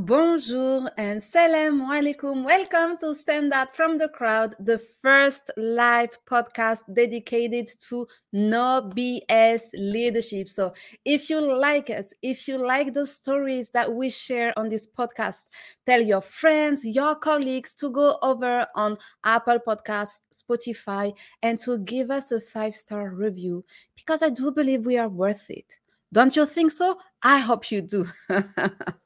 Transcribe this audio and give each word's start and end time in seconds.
bonjour, 0.00 0.88
and 0.96 1.22
salam 1.22 1.80
alaikum. 1.82 2.44
Welcome 2.44 2.96
to 3.00 3.14
Stand 3.14 3.52
Out 3.52 3.76
from 3.76 3.98
the 3.98 4.08
Crowd, 4.08 4.54
the 4.58 4.78
first 5.02 5.50
live 5.58 6.16
podcast 6.26 6.84
dedicated 6.94 7.68
to 7.88 8.06
no 8.32 8.90
BS 8.96 9.62
leadership. 9.74 10.48
So, 10.48 10.72
if 11.04 11.28
you 11.28 11.40
like 11.40 11.90
us, 11.90 12.14
if 12.22 12.48
you 12.48 12.56
like 12.56 12.94
the 12.94 13.04
stories 13.04 13.68
that 13.70 13.92
we 13.92 14.08
share 14.08 14.58
on 14.58 14.70
this 14.70 14.86
podcast, 14.86 15.44
tell 15.84 16.00
your 16.00 16.22
friends, 16.22 16.82
your 16.84 17.14
colleagues 17.16 17.74
to 17.74 17.90
go 17.90 18.18
over 18.22 18.66
on 18.74 18.96
Apple 19.22 19.58
Podcast, 19.66 20.20
Spotify, 20.32 21.14
and 21.42 21.60
to 21.60 21.76
give 21.78 22.10
us 22.10 22.32
a 22.32 22.40
five 22.40 22.74
star 22.74 23.10
review 23.10 23.64
because 23.94 24.22
I 24.22 24.30
do 24.30 24.50
believe 24.50 24.86
we 24.86 24.96
are 24.96 25.10
worth 25.10 25.50
it. 25.50 25.79
Don't 26.12 26.34
you 26.34 26.46
think 26.46 26.72
so? 26.72 26.98
I 27.22 27.38
hope 27.38 27.70
you 27.70 27.82
do. 27.82 28.06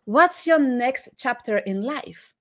What's 0.05 0.46
your 0.46 0.59
next 0.59 1.09
chapter 1.16 1.59
in 1.59 1.83
life? 1.83 2.34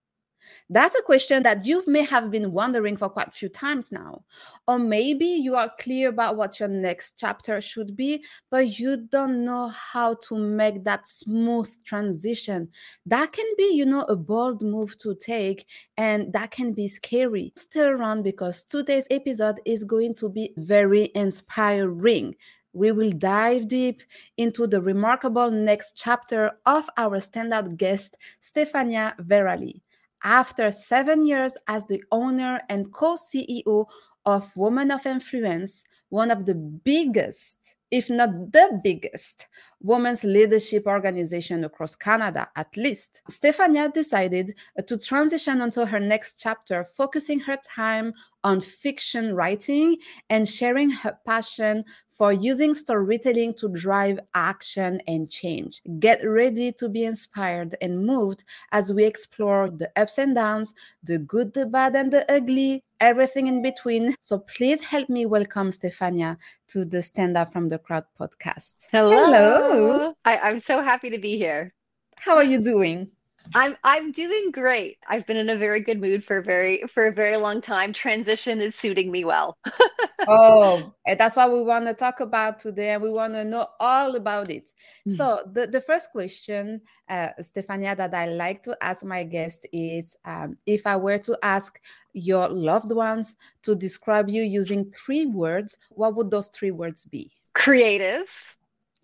That's 0.70 0.96
a 0.96 1.02
question 1.02 1.44
that 1.44 1.66
you 1.66 1.84
may 1.88 2.04
have 2.04 2.32
been 2.32 2.52
wondering 2.52 2.98
for 2.98 3.10
quite 3.10 3.30
a 3.30 3.32
few 3.32 3.50
times 3.50 3.92
now. 3.92 4.24
Or 4.68 4.80
maybe 4.80 5.26
you 5.26 5.56
are 5.56 5.72
clear 5.80 6.10
about 6.10 6.36
what 6.36 6.60
your 6.60 6.70
next 6.70 7.14
chapter 7.18 7.62
should 7.62 7.96
be, 7.96 8.24
but 8.50 8.80
you 8.80 8.98
don't 8.98 9.46
know 9.46 9.68
how 9.68 10.16
to 10.28 10.38
make 10.38 10.84
that 10.84 11.08
smooth 11.08 11.70
transition. 11.86 12.70
That 13.06 13.32
can 13.32 13.46
be, 13.58 13.74
you 13.74 13.86
know, 13.86 14.04
a 14.04 14.16
bold 14.16 14.62
move 14.62 14.98
to 15.00 15.16
take, 15.16 15.66
and 15.98 16.32
that 16.34 16.52
can 16.52 16.74
be 16.74 16.88
scary. 16.88 17.54
Stay 17.56 17.82
around 17.82 18.24
because 18.24 18.64
today's 18.64 19.08
episode 19.10 19.60
is 19.66 19.84
going 19.84 20.16
to 20.16 20.30
be 20.30 20.54
very 20.58 21.12
inspiring 21.16 22.36
we 22.74 22.92
will 22.92 23.12
dive 23.12 23.68
deep 23.68 24.02
into 24.38 24.68
the 24.68 24.82
remarkable 24.82 25.50
next 25.52 25.96
chapter 25.96 26.52
of 26.66 26.90
our 26.98 27.20
standout 27.20 27.78
guest, 27.78 28.18
Stephania 28.42 29.16
Varalli. 29.22 29.82
After 30.24 30.72
seven 30.72 31.26
years 31.26 31.56
as 31.68 31.86
the 31.86 32.04
owner 32.12 32.62
and 32.70 32.92
co 32.92 33.16
CEO 33.16 33.86
of 34.26 34.56
Women 34.56 34.90
of 34.90 35.06
Influence, 35.06 35.84
one 36.10 36.32
of 36.32 36.46
the 36.46 36.56
biggest, 36.56 37.76
if 37.94 38.10
not 38.10 38.52
the 38.52 38.82
biggest, 38.84 39.46
women's 39.80 40.24
leadership 40.24 40.88
organization 40.88 41.64
across 41.64 41.96
Canada, 41.96 42.50
at 42.56 42.76
least. 42.76 43.22
Stephania 43.30 43.94
decided 43.94 44.56
to 44.88 44.98
transition 44.98 45.62
onto 45.62 45.86
her 45.86 46.00
next 46.00 46.40
chapter, 46.42 46.84
focusing 46.84 47.40
her 47.42 47.58
time 47.58 48.12
on 48.44 48.62
fiction 48.62 49.36
writing 49.36 49.98
and 50.32 50.50
sharing 50.50 50.90
her 50.90 51.20
passion 51.24 51.86
for 52.10 52.32
using 52.32 52.74
storytelling 52.74 53.54
to 53.56 53.70
drive 53.70 54.20
action 54.34 55.02
and 55.08 55.30
change. 55.30 55.82
Get 56.00 56.28
ready 56.28 56.72
to 56.74 56.90
be 56.90 57.06
inspired 57.06 57.76
and 57.82 58.06
moved 58.06 58.44
as 58.72 58.92
we 58.92 59.04
explore 59.04 59.70
the 59.70 59.92
ups 59.96 60.18
and 60.18 60.34
downs, 60.34 60.74
the 61.04 61.20
good, 61.20 61.54
the 61.54 61.66
bad, 61.66 61.96
and 61.96 62.12
the 62.12 62.32
ugly, 62.32 62.84
everything 63.00 63.48
in 63.48 63.62
between. 63.62 64.16
So 64.22 64.40
please 64.40 64.82
help 64.82 65.10
me 65.10 65.26
welcome 65.26 65.72
Stephania 65.72 66.38
to 66.74 66.84
the 66.84 67.04
Stand 67.04 67.38
Out 67.38 67.54
from 67.54 67.70
the 67.70 67.78
Crowd 67.78 68.06
podcast. 68.20 68.74
Hello. 68.92 69.26
Hello. 69.26 70.14
I, 70.26 70.40
I'm 70.40 70.60
so 70.60 70.82
happy 70.82 71.12
to 71.12 71.20
be 71.20 71.38
here. 71.38 71.72
How 72.18 72.36
are 72.36 72.44
you 72.44 72.60
doing? 72.64 73.12
I'm 73.54 73.78
I'm 73.84 74.12
doing 74.12 74.52
great. 74.52 74.98
I've 75.08 75.26
been 75.28 75.38
in 75.38 75.50
a 75.50 75.58
very 75.58 75.82
good 75.82 76.00
mood 76.00 76.24
for 76.24 76.38
a 76.38 76.44
very 76.44 76.84
for 76.94 77.08
a 77.08 77.12
very 77.12 77.38
long 77.38 77.62
time. 77.62 77.94
Transition 77.94 78.62
is 78.62 78.76
suiting 78.76 79.12
me 79.12 79.26
well. 79.26 79.58
oh, 80.28 80.94
that's 81.06 81.36
what 81.36 81.52
we 81.52 81.62
want 81.62 81.86
to 81.86 81.94
talk 81.94 82.20
about 82.20 82.60
today, 82.60 82.92
and 82.92 83.04
we 83.04 83.12
want 83.12 83.34
to 83.34 83.44
know 83.44 83.68
all 83.80 84.16
about 84.16 84.50
it. 84.50 84.70
Mm-hmm. 85.08 85.16
So 85.16 85.44
the, 85.52 85.68
the 85.68 85.82
first 85.82 86.12
question, 86.12 86.82
uh, 87.10 87.30
Stephania, 87.42 87.96
that 87.96 88.14
I 88.14 88.28
like 88.28 88.64
to 88.64 88.78
ask 88.82 89.04
my 89.04 89.24
guest 89.24 89.68
is 89.72 90.16
um, 90.26 90.58
if 90.66 90.88
I 90.88 90.96
were 90.96 91.20
to 91.20 91.38
ask 91.44 91.80
your 92.14 92.48
loved 92.48 92.92
ones 92.92 93.36
to 93.64 93.76
describe 93.76 94.30
you 94.30 94.44
using 94.44 94.92
three 94.92 95.26
words, 95.26 95.78
what 95.90 96.16
would 96.16 96.32
those 96.32 96.48
three 96.48 96.72
words 96.72 97.06
be? 97.06 97.32
Creative. 97.54 98.26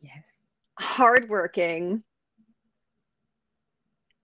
Yes. 0.02 0.24
Hardworking 0.78 2.04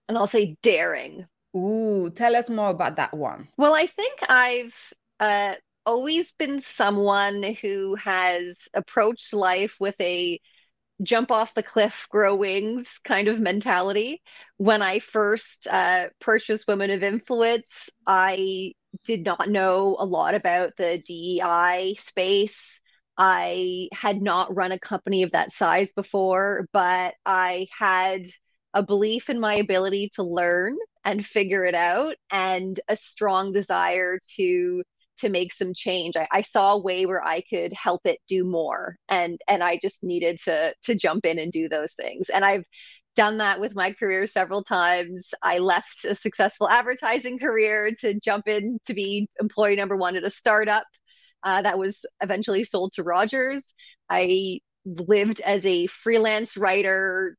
and 0.07 0.17
I'll 0.17 0.27
say 0.27 0.57
daring. 0.61 1.25
Ooh, 1.55 2.09
tell 2.09 2.35
us 2.35 2.49
more 2.49 2.69
about 2.69 2.97
that 2.97 3.13
one. 3.13 3.47
Well, 3.57 3.73
I 3.73 3.87
think 3.87 4.19
I've 4.27 4.75
uh, 5.19 5.55
always 5.85 6.31
been 6.33 6.61
someone 6.61 7.43
who 7.61 7.95
has 7.95 8.59
approached 8.73 9.33
life 9.33 9.75
with 9.79 9.95
a 10.01 10.39
jump 11.01 11.31
off 11.31 11.53
the 11.53 11.63
cliff, 11.63 12.07
grow 12.09 12.35
wings 12.35 12.87
kind 13.03 13.27
of 13.27 13.39
mentality. 13.39 14.21
When 14.57 14.81
I 14.81 14.99
first 14.99 15.67
uh, 15.69 16.09
purchased 16.19 16.67
Women 16.67 16.91
of 16.91 17.03
Influence, 17.03 17.67
I 18.07 18.73
did 19.03 19.25
not 19.25 19.49
know 19.49 19.97
a 19.99 20.05
lot 20.05 20.35
about 20.35 20.73
the 20.77 21.01
DEI 21.05 21.95
space. 21.99 22.79
I 23.17 23.89
had 23.93 24.21
not 24.21 24.55
run 24.55 24.71
a 24.71 24.79
company 24.79 25.23
of 25.23 25.31
that 25.31 25.51
size 25.51 25.93
before, 25.93 26.67
but 26.73 27.13
I 27.25 27.67
had 27.77 28.25
a 28.75 28.83
belief 28.83 29.29
in 29.29 29.39
my 29.39 29.55
ability 29.55 30.11
to 30.15 30.23
learn 30.23 30.77
and 31.05 31.25
figure 31.25 31.63
it 31.63 31.73
out 31.75 32.15
and 32.31 32.79
a 32.87 32.97
strong 32.97 33.51
desire 33.51 34.19
to 34.35 34.83
to 35.17 35.29
make 35.29 35.53
some 35.53 35.73
change. 35.73 36.17
I, 36.17 36.27
I, 36.29 36.41
saw 36.41 36.73
a 36.73 36.77
way 36.77 37.05
where 37.05 37.23
i 37.25 37.41
could 37.49 37.71
help 37.71 38.01
it 38.05 38.19
do 38.27 38.43
more 38.43 38.97
and 39.07 39.39
and 39.47 39.63
i 39.63 39.79
just 39.81 40.03
needed 40.03 40.39
to 40.43 40.75
to 40.83 40.95
jump 40.95 41.25
in 41.25 41.39
and 41.39 41.51
do 41.51 41.69
those 41.69 41.93
things. 41.93 42.29
And 42.29 42.43
i've 42.43 42.65
done 43.15 43.37
that 43.37 43.59
with 43.61 43.75
my 43.75 43.93
career 43.93 44.27
several 44.27 44.63
times. 44.63 45.29
I 45.41 45.59
left 45.59 46.05
a 46.05 46.15
successful 46.15 46.69
advertising 46.69 47.39
career 47.39 47.91
to 48.01 48.19
jump 48.19 48.47
in 48.47 48.79
to 48.87 48.93
be 48.93 49.29
employee 49.39 49.77
number 49.77 49.95
one 49.95 50.17
at 50.17 50.25
a 50.25 50.29
startup 50.29 50.85
uh, 51.43 51.61
that 51.61 51.79
was 51.79 52.05
eventually 52.21 52.65
sold 52.65 52.91
to 52.93 53.03
rogers. 53.03 53.73
I 54.09 54.59
lived 54.85 55.39
as 55.41 55.65
a 55.65 55.87
freelance 55.87 56.57
writer 56.57 57.37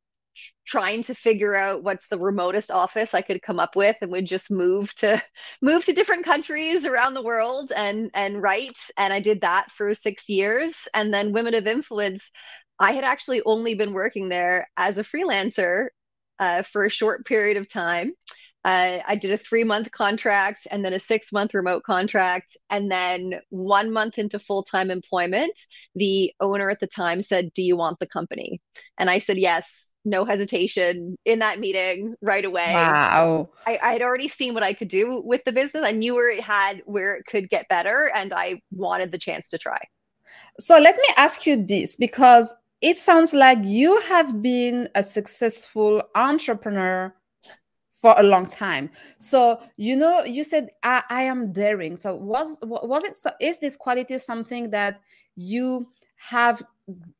trying 0.66 1.02
to 1.04 1.14
figure 1.14 1.54
out 1.54 1.82
what's 1.82 2.08
the 2.08 2.18
remotest 2.18 2.70
office 2.70 3.14
I 3.14 3.22
could 3.22 3.42
come 3.42 3.60
up 3.60 3.76
with 3.76 3.96
and 4.00 4.10
would 4.12 4.26
just 4.26 4.50
move 4.50 4.92
to 4.96 5.22
move 5.62 5.84
to 5.84 5.92
different 5.92 6.24
countries 6.24 6.84
around 6.84 7.14
the 7.14 7.22
world 7.22 7.72
and 7.74 8.10
and 8.14 8.42
write 8.42 8.76
and 8.96 9.12
I 9.12 9.20
did 9.20 9.40
that 9.42 9.70
for 9.76 9.94
6 9.94 10.28
years 10.28 10.74
and 10.94 11.12
then 11.12 11.32
Women 11.32 11.54
of 11.54 11.66
Influence 11.66 12.30
I 12.78 12.92
had 12.92 13.04
actually 13.04 13.42
only 13.46 13.74
been 13.74 13.92
working 13.92 14.28
there 14.28 14.68
as 14.76 14.98
a 14.98 15.04
freelancer 15.04 15.88
uh, 16.38 16.62
for 16.62 16.84
a 16.84 16.90
short 16.90 17.24
period 17.24 17.56
of 17.56 17.70
time. 17.70 18.12
Uh, 18.64 18.98
I 19.06 19.14
did 19.14 19.30
a 19.30 19.38
three 19.38 19.64
month 19.64 19.92
contract 19.92 20.66
and 20.70 20.84
then 20.84 20.92
a 20.92 20.98
six 20.98 21.32
month 21.32 21.54
remote 21.54 21.84
contract. 21.84 22.56
And 22.68 22.90
then 22.90 23.34
one 23.48 23.92
month 23.92 24.18
into 24.18 24.38
full 24.40 24.64
time 24.64 24.90
employment, 24.90 25.52
the 25.94 26.32
owner 26.40 26.68
at 26.68 26.80
the 26.80 26.88
time 26.88 27.22
said, 27.22 27.50
Do 27.54 27.62
you 27.62 27.76
want 27.76 27.98
the 28.00 28.08
company? 28.08 28.60
And 28.98 29.08
I 29.08 29.20
said, 29.20 29.38
Yes 29.38 29.86
no 30.06 30.24
hesitation 30.24 31.16
in 31.24 31.40
that 31.40 31.58
meeting 31.58 32.14
right 32.22 32.44
away. 32.44 32.72
Wow. 32.72 33.50
I, 33.66 33.78
I 33.82 33.92
had 33.92 34.02
already 34.02 34.28
seen 34.28 34.54
what 34.54 34.62
I 34.62 34.72
could 34.72 34.88
do 34.88 35.20
with 35.24 35.42
the 35.44 35.52
business. 35.52 35.82
I 35.84 35.90
knew 35.90 36.14
where 36.14 36.30
it 36.30 36.42
had 36.42 36.82
where 36.86 37.16
it 37.16 37.26
could 37.26 37.50
get 37.50 37.68
better 37.68 38.10
and 38.14 38.32
I 38.32 38.60
wanted 38.70 39.12
the 39.12 39.18
chance 39.18 39.50
to 39.50 39.58
try. 39.58 39.78
So 40.58 40.78
let 40.78 40.96
me 40.96 41.08
ask 41.16 41.44
you 41.44 41.62
this 41.62 41.96
because 41.96 42.54
it 42.80 42.98
sounds 42.98 43.34
like 43.34 43.58
you 43.62 44.00
have 44.02 44.40
been 44.40 44.88
a 44.94 45.02
successful 45.02 46.02
entrepreneur 46.14 47.14
for 48.00 48.14
a 48.16 48.22
long 48.22 48.46
time. 48.46 48.90
So 49.18 49.60
you 49.76 49.96
know, 49.96 50.24
you 50.24 50.44
said 50.44 50.68
I, 50.82 51.02
I 51.10 51.22
am 51.24 51.52
daring. 51.52 51.96
So 51.96 52.14
was 52.14 52.58
was 52.62 53.04
it? 53.04 53.18
Is 53.40 53.58
this 53.58 53.76
quality 53.76 54.18
something 54.18 54.70
that 54.70 55.00
you 55.34 55.88
have 56.16 56.62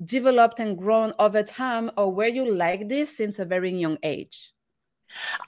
developed 0.05 0.61
and 0.61 0.79
grown 0.79 1.13
over 1.19 1.43
time, 1.43 1.91
or 1.97 2.13
were 2.13 2.27
you 2.27 2.51
like 2.51 2.89
this 2.89 3.17
since 3.17 3.39
a 3.39 3.45
very 3.45 3.71
young 3.71 3.99
age? 4.03 4.53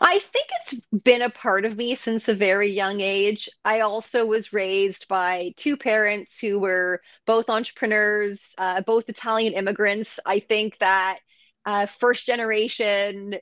I 0.00 0.20
think 0.20 0.47
it's 0.61 0.81
been 1.05 1.23
a 1.23 1.31
part 1.31 1.65
of 1.65 1.76
me 1.76 1.94
since 1.94 2.29
a 2.29 2.35
very 2.35 2.70
young 2.70 3.00
age. 3.00 3.49
I 3.65 3.81
also 3.81 4.25
was 4.25 4.53
raised 4.53 5.09
by 5.09 5.53
two 5.56 5.76
parents 5.76 6.38
who 6.38 6.59
were 6.59 7.00
both 7.26 7.50
entrepreneurs, 7.50 8.41
uh, 8.56 8.82
both 8.82 9.09
Italian 9.09 9.53
immigrants. 9.55 10.19
I 10.25 10.41
think 10.41 10.79
that 10.79 11.19
uh, 11.67 11.87
first 11.87 12.26
generation 12.26 13.35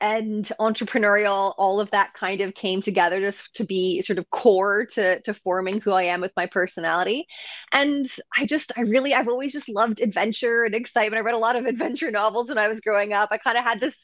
and 0.00 0.44
entrepreneurial, 0.60 1.54
all 1.56 1.80
of 1.80 1.90
that 1.92 2.14
kind 2.14 2.40
of 2.40 2.54
came 2.54 2.82
together 2.82 3.20
just 3.20 3.42
to 3.54 3.64
be 3.64 4.02
sort 4.02 4.18
of 4.18 4.28
core 4.30 4.86
to, 4.94 5.20
to 5.22 5.34
forming 5.34 5.80
who 5.80 5.92
I 5.92 6.04
am 6.04 6.20
with 6.20 6.32
my 6.36 6.46
personality. 6.46 7.26
And 7.72 8.10
I 8.36 8.44
just, 8.44 8.72
I 8.76 8.82
really, 8.82 9.14
I've 9.14 9.28
always 9.28 9.52
just 9.52 9.68
loved 9.68 10.00
adventure 10.00 10.64
and 10.64 10.74
excitement. 10.74 11.20
I 11.20 11.24
read 11.24 11.34
a 11.34 11.38
lot 11.38 11.56
of 11.56 11.64
adventure 11.64 12.10
novels 12.10 12.48
when 12.48 12.58
I 12.58 12.68
was 12.68 12.80
growing 12.80 13.12
up. 13.12 13.30
I 13.32 13.38
kind 13.38 13.56
of 13.56 13.64
had 13.64 13.80
this, 13.80 13.96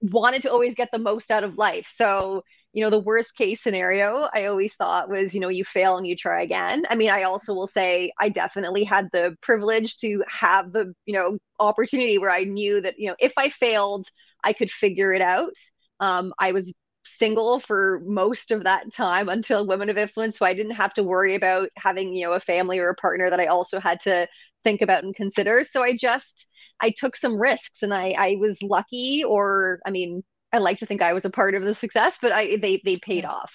wanted 0.00 0.42
to 0.42 0.50
always 0.50 0.74
get 0.74 0.88
the 0.92 0.98
most 0.98 1.30
out 1.30 1.44
of 1.44 1.56
life. 1.56 1.92
So, 1.94 2.42
you 2.72 2.82
know, 2.82 2.90
the 2.90 2.98
worst 2.98 3.36
case 3.36 3.62
scenario 3.62 4.28
I 4.34 4.46
always 4.46 4.74
thought 4.74 5.10
was, 5.10 5.34
you 5.34 5.40
know, 5.40 5.48
you 5.48 5.64
fail 5.64 5.98
and 5.98 6.06
you 6.06 6.16
try 6.16 6.42
again. 6.42 6.84
I 6.88 6.96
mean, 6.96 7.10
I 7.10 7.24
also 7.24 7.52
will 7.52 7.66
say 7.66 8.12
I 8.18 8.28
definitely 8.28 8.84
had 8.84 9.08
the 9.12 9.36
privilege 9.42 9.98
to 9.98 10.24
have 10.26 10.72
the, 10.72 10.94
you 11.04 11.14
know, 11.14 11.38
opportunity 11.60 12.18
where 12.18 12.30
I 12.30 12.44
knew 12.44 12.80
that, 12.80 12.98
you 12.98 13.08
know, 13.08 13.16
if 13.20 13.32
I 13.36 13.50
failed, 13.50 14.08
I 14.44 14.52
could 14.52 14.70
figure 14.70 15.12
it 15.12 15.22
out. 15.22 15.54
Um, 16.00 16.32
I 16.38 16.52
was 16.52 16.72
single 17.04 17.60
for 17.60 18.00
most 18.04 18.50
of 18.50 18.64
that 18.64 18.92
time 18.92 19.28
until 19.28 19.66
Women 19.66 19.88
of 19.88 19.98
Influence. 19.98 20.38
So 20.38 20.46
I 20.46 20.54
didn't 20.54 20.74
have 20.74 20.94
to 20.94 21.02
worry 21.02 21.34
about 21.34 21.68
having, 21.76 22.14
you 22.14 22.26
know, 22.26 22.32
a 22.32 22.40
family 22.40 22.78
or 22.78 22.88
a 22.88 22.94
partner 22.94 23.28
that 23.28 23.40
I 23.40 23.46
also 23.46 23.80
had 23.80 24.00
to 24.02 24.28
think 24.64 24.82
about 24.82 25.04
and 25.04 25.14
consider. 25.14 25.64
So 25.64 25.82
I 25.82 25.96
just 25.96 26.46
I 26.80 26.92
took 26.96 27.16
some 27.16 27.40
risks 27.40 27.82
and 27.82 27.92
I 27.92 28.10
I 28.12 28.36
was 28.40 28.60
lucky 28.62 29.24
or 29.24 29.80
I 29.86 29.90
mean, 29.90 30.22
I 30.52 30.58
like 30.58 30.78
to 30.78 30.86
think 30.86 31.02
I 31.02 31.12
was 31.12 31.24
a 31.24 31.30
part 31.30 31.54
of 31.54 31.62
the 31.62 31.74
success, 31.74 32.18
but 32.20 32.32
I 32.32 32.56
they 32.56 32.80
they 32.84 32.96
paid 32.98 33.24
off. 33.24 33.52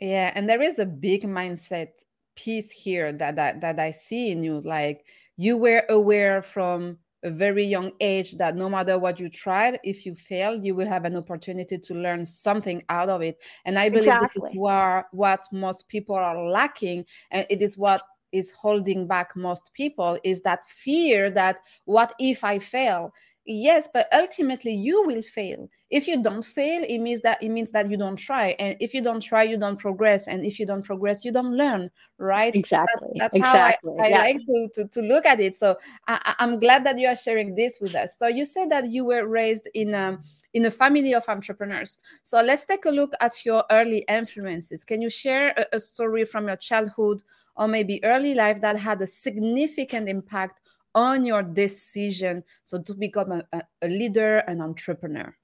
Yeah, 0.00 0.32
and 0.34 0.48
there 0.48 0.62
is 0.62 0.78
a 0.78 0.86
big 0.86 1.24
mindset 1.24 1.88
piece 2.36 2.70
here 2.70 3.12
that 3.12 3.36
that, 3.36 3.60
that 3.60 3.78
I 3.78 3.92
see 3.92 4.30
in 4.30 4.42
you 4.42 4.60
like 4.60 5.04
you 5.36 5.56
were 5.56 5.84
aware 5.88 6.42
from 6.42 6.98
a 7.24 7.30
very 7.30 7.64
young 7.64 7.90
age 8.00 8.36
that 8.36 8.54
no 8.54 8.68
matter 8.68 8.98
what 8.98 9.18
you 9.18 9.28
tried, 9.28 9.80
if 9.82 10.06
you 10.06 10.14
failed, 10.14 10.64
you 10.64 10.74
will 10.74 10.86
have 10.86 11.04
an 11.04 11.16
opportunity 11.16 11.78
to 11.78 11.94
learn 11.94 12.24
something 12.26 12.82
out 12.88 13.08
of 13.08 13.22
it. 13.22 13.38
And 13.64 13.78
I 13.78 13.88
believe 13.88 14.04
exactly. 14.04 14.28
this 14.34 14.50
is 14.50 14.50
where, 14.54 15.06
what 15.12 15.44
most 15.50 15.88
people 15.88 16.14
are 16.16 16.46
lacking. 16.46 17.06
And 17.30 17.46
it 17.48 17.62
is 17.62 17.76
what 17.78 18.02
is 18.30 18.50
holding 18.50 19.06
back 19.06 19.34
most 19.36 19.72
people 19.74 20.18
is 20.24 20.42
that 20.42 20.68
fear 20.68 21.30
that 21.30 21.58
what 21.84 22.12
if 22.18 22.44
I 22.44 22.58
fail? 22.58 23.14
Yes 23.46 23.88
but 23.92 24.08
ultimately 24.12 24.72
you 24.72 25.04
will 25.06 25.22
fail. 25.22 25.68
If 25.90 26.08
you 26.08 26.22
don't 26.22 26.44
fail 26.44 26.82
it 26.86 26.98
means 26.98 27.20
that 27.20 27.42
it 27.42 27.50
means 27.50 27.70
that 27.72 27.90
you 27.90 27.96
don't 27.96 28.16
try. 28.16 28.56
And 28.58 28.76
if 28.80 28.94
you 28.94 29.02
don't 29.02 29.20
try 29.20 29.42
you 29.42 29.56
don't 29.56 29.78
progress. 29.78 30.26
And 30.26 30.44
if 30.44 30.58
you 30.58 30.66
don't 30.66 30.82
progress 30.82 31.24
you 31.24 31.32
don't 31.32 31.56
learn 31.56 31.90
right? 32.18 32.54
Exactly. 32.54 33.08
that, 33.14 33.18
that's 33.18 33.36
exactly. 33.36 33.92
how 33.98 34.04
i, 34.04 34.06
I 34.06 34.08
yeah. 34.08 34.18
like 34.18 34.36
to, 34.46 34.68
to 34.74 34.88
to 34.88 35.00
look 35.02 35.26
at 35.26 35.40
it. 35.40 35.56
So 35.56 35.76
I, 36.08 36.34
i'm 36.38 36.58
glad 36.58 36.84
that 36.84 36.98
you 36.98 37.06
are 37.08 37.16
sharing 37.16 37.54
this 37.54 37.78
with 37.80 37.94
us. 37.94 38.18
So 38.18 38.26
you 38.28 38.44
said 38.44 38.70
that 38.70 38.90
you 38.90 39.04
were 39.04 39.26
raised 39.26 39.68
in 39.74 39.94
a 39.94 40.18
in 40.54 40.64
a 40.66 40.70
family 40.70 41.14
of 41.14 41.24
entrepreneurs. 41.28 41.98
So 42.22 42.40
let's 42.40 42.64
take 42.64 42.84
a 42.86 42.90
look 42.90 43.12
at 43.20 43.44
your 43.44 43.64
early 43.70 44.04
influences. 44.08 44.84
Can 44.84 45.02
you 45.02 45.10
share 45.10 45.52
a, 45.56 45.76
a 45.76 45.80
story 45.80 46.24
from 46.24 46.46
your 46.46 46.56
childhood 46.56 47.22
or 47.56 47.68
maybe 47.68 48.02
early 48.04 48.34
life 48.34 48.60
that 48.60 48.76
had 48.76 49.00
a 49.02 49.06
significant 49.06 50.08
impact 50.08 50.60
on 50.94 51.24
your 51.24 51.42
decision 51.42 52.42
so 52.62 52.80
to 52.80 52.94
become 52.94 53.42
a, 53.52 53.62
a 53.82 53.88
leader 53.88 54.38
an 54.38 54.60
entrepreneur 54.60 55.34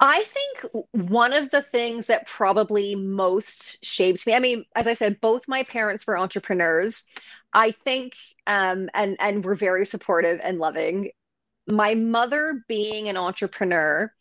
I 0.00 0.24
think 0.24 0.86
one 0.92 1.32
of 1.32 1.50
the 1.50 1.62
things 1.62 2.06
that 2.06 2.26
probably 2.26 2.94
most 2.94 3.84
shaped 3.84 4.26
me, 4.26 4.34
I 4.34 4.38
mean, 4.38 4.64
as 4.74 4.86
I 4.86 4.94
said, 4.94 5.20
both 5.20 5.48
my 5.48 5.64
parents 5.64 6.06
were 6.06 6.16
entrepreneurs. 6.16 7.04
I 7.52 7.72
think, 7.72 8.12
um, 8.46 8.90
and 8.94 9.16
and 9.20 9.44
were 9.44 9.54
very 9.54 9.86
supportive 9.86 10.40
and 10.42 10.58
loving. 10.58 11.10
My 11.66 11.94
mother 11.94 12.64
being 12.68 13.08
an 13.08 13.16
entrepreneur, 13.16 14.12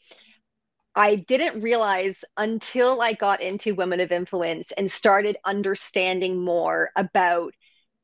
I 0.96 1.16
didn't 1.16 1.62
realize 1.62 2.16
until 2.38 3.02
I 3.02 3.14
got 3.14 3.42
into 3.42 3.76
Women 3.76 4.00
of 4.00 4.12
Influence 4.12 4.72
and 4.72 4.92
started 4.92 5.38
understanding 5.46 6.44
more 6.44 6.90
about 6.96 7.54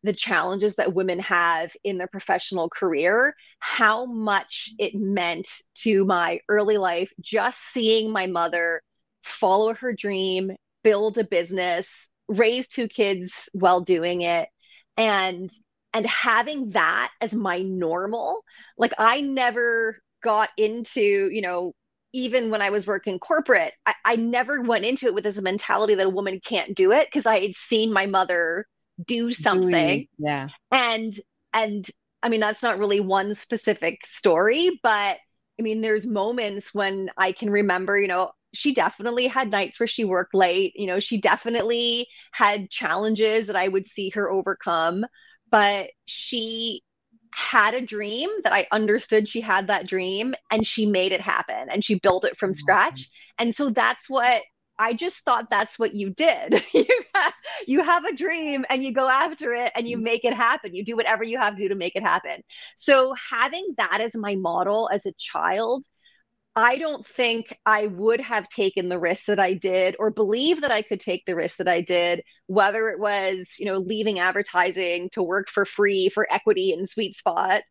the 0.04 0.14
challenges 0.14 0.76
that 0.76 0.94
women 0.94 1.20
have 1.20 1.72
in 1.84 1.98
their 1.98 2.08
professional 2.08 2.70
career, 2.70 3.36
how 3.60 4.06
much 4.06 4.70
it 4.78 4.94
meant 4.96 5.48
to 5.76 6.04
my 6.06 6.40
early 6.50 6.78
life 6.78 7.10
just 7.22 7.60
seeing 7.72 8.12
my 8.12 8.28
mother 8.28 8.82
follow 9.24 9.74
her 9.74 9.94
dream, 9.94 10.52
build 10.84 11.18
a 11.18 11.24
business, 11.24 11.88
raise 12.28 12.68
two 12.68 12.88
kids 12.88 13.50
while 13.54 13.82
doing 13.82 14.22
it 14.22 14.50
and 14.98 15.50
and 15.94 16.06
having 16.08 16.72
that 16.72 17.12
as 17.22 17.34
my 17.34 17.60
normal. 17.60 18.44
Like 18.78 18.94
I 18.98 19.22
never 19.22 20.00
got 20.24 20.50
into, 20.58 21.02
you 21.02 21.42
know, 21.42 21.74
even 22.14 22.50
when 22.50 22.62
I 22.62 22.72
was 22.72 22.88
working 22.88 23.20
corporate, 23.20 23.74
I, 23.86 23.94
I 24.06 24.16
never 24.16 24.62
went 24.62 24.86
into 24.86 25.06
it 25.06 25.14
with 25.14 25.24
this 25.24 25.40
mentality 25.40 25.96
that 25.96 26.06
a 26.06 26.10
woman 26.10 26.40
can't 26.44 26.76
do 26.76 26.92
it 26.92 27.08
because 27.08 27.26
I 27.26 27.40
had 27.42 27.56
seen 27.56 27.94
my 27.94 28.06
mother 28.06 28.66
do 29.06 29.32
something. 29.32 30.08
Yeah. 30.18 30.50
And 30.72 31.20
and 31.54 31.90
i 32.22 32.30
mean 32.30 32.40
that's 32.40 32.64
not 32.64 32.80
really 32.80 33.00
one 33.00 33.34
specific 33.36 34.06
story 34.08 34.80
but 34.84 35.18
i 35.60 35.62
mean 35.62 35.82
there's 35.82 36.06
moments 36.06 36.74
when 36.74 37.10
i 37.18 37.32
can 37.32 37.50
remember 37.50 38.00
you 38.00 38.08
know 38.08 38.32
she 38.56 38.74
definitely 38.74 39.28
had 39.28 39.50
nights 39.50 39.80
where 39.80 39.88
she 39.88 40.06
worked 40.06 40.36
late. 40.36 40.74
You 40.76 40.86
know 40.86 41.00
she 41.00 41.20
definitely 41.20 42.08
had 42.32 42.70
challenges 42.70 43.48
that 43.48 43.56
i 43.56 43.68
would 43.68 43.88
see 43.88 44.10
her 44.10 44.30
overcome 44.30 45.06
but 45.50 45.90
she 46.06 46.82
had 47.36 47.74
a 47.74 47.82
dream 47.82 48.30
that 48.44 48.54
I 48.54 48.68
understood 48.72 49.28
she 49.28 49.42
had 49.42 49.66
that 49.68 49.88
dream 49.88 50.36
and 50.52 50.66
she 50.66 50.86
made 50.86 51.12
it 51.12 51.22
happen 51.22 51.68
and 51.70 51.84
she 51.84 51.96
built 51.96 52.26
it 52.26 52.38
from 52.38 52.52
mm-hmm. 52.52 52.60
scratch. 52.60 53.10
And 53.40 53.56
so 53.56 53.72
that's 53.72 54.08
what 54.08 54.44
I 54.84 54.94
just 54.94 55.24
thought 55.24 55.50
that's 55.50 55.80
what 55.80 55.96
you 55.96 56.10
did. 56.10 56.62
you, 56.74 56.86
have, 57.16 57.34
you 57.66 57.84
have 57.84 58.04
a 58.04 58.14
dream 58.14 58.66
and 58.70 58.84
you 58.84 58.94
go 58.94 59.08
after 59.08 59.54
it 59.54 59.72
and 59.76 59.88
you 59.88 59.98
mm. 59.98 60.02
make 60.02 60.26
it 60.26 60.34
happen. 60.34 60.76
You 60.76 60.84
do 60.84 60.98
whatever 60.98 61.24
you 61.24 61.38
have 61.38 61.56
to 61.56 61.62
do 61.62 61.70
to 61.70 61.76
make 61.76 61.96
it 61.96 62.04
happen. 62.04 62.44
So, 62.76 63.16
having 63.32 63.76
that 63.78 64.02
as 64.02 64.14
my 64.14 64.36
model 64.36 64.90
as 64.92 65.06
a 65.06 65.14
child 65.14 65.86
I 66.56 66.78
don't 66.78 67.04
think 67.06 67.58
I 67.66 67.88
would 67.88 68.22
have 68.22 68.48
taken 68.48 68.88
the 68.88 69.00
risk 69.00 69.26
that 69.26 69.40
I 69.40 69.56
did 69.56 69.96
or 69.98 70.12
believe 70.12 70.62
that 70.62 70.72
I 70.72 70.84
could 70.84 71.00
take 71.00 71.26
the 71.26 71.36
risk 71.36 71.58
that 71.58 71.68
I 71.68 71.82
did, 71.82 72.24
whether 72.46 72.90
it 72.90 73.00
was, 73.00 73.56
you 73.58 73.66
know, 73.66 73.80
leaving 73.80 74.20
advertising 74.20 75.10
to 75.14 75.24
work 75.24 75.50
for 75.50 75.66
free 75.66 76.10
for 76.10 76.32
equity 76.32 76.72
in 76.72 76.86
Sweet 76.86 77.16
Spot 77.16 77.64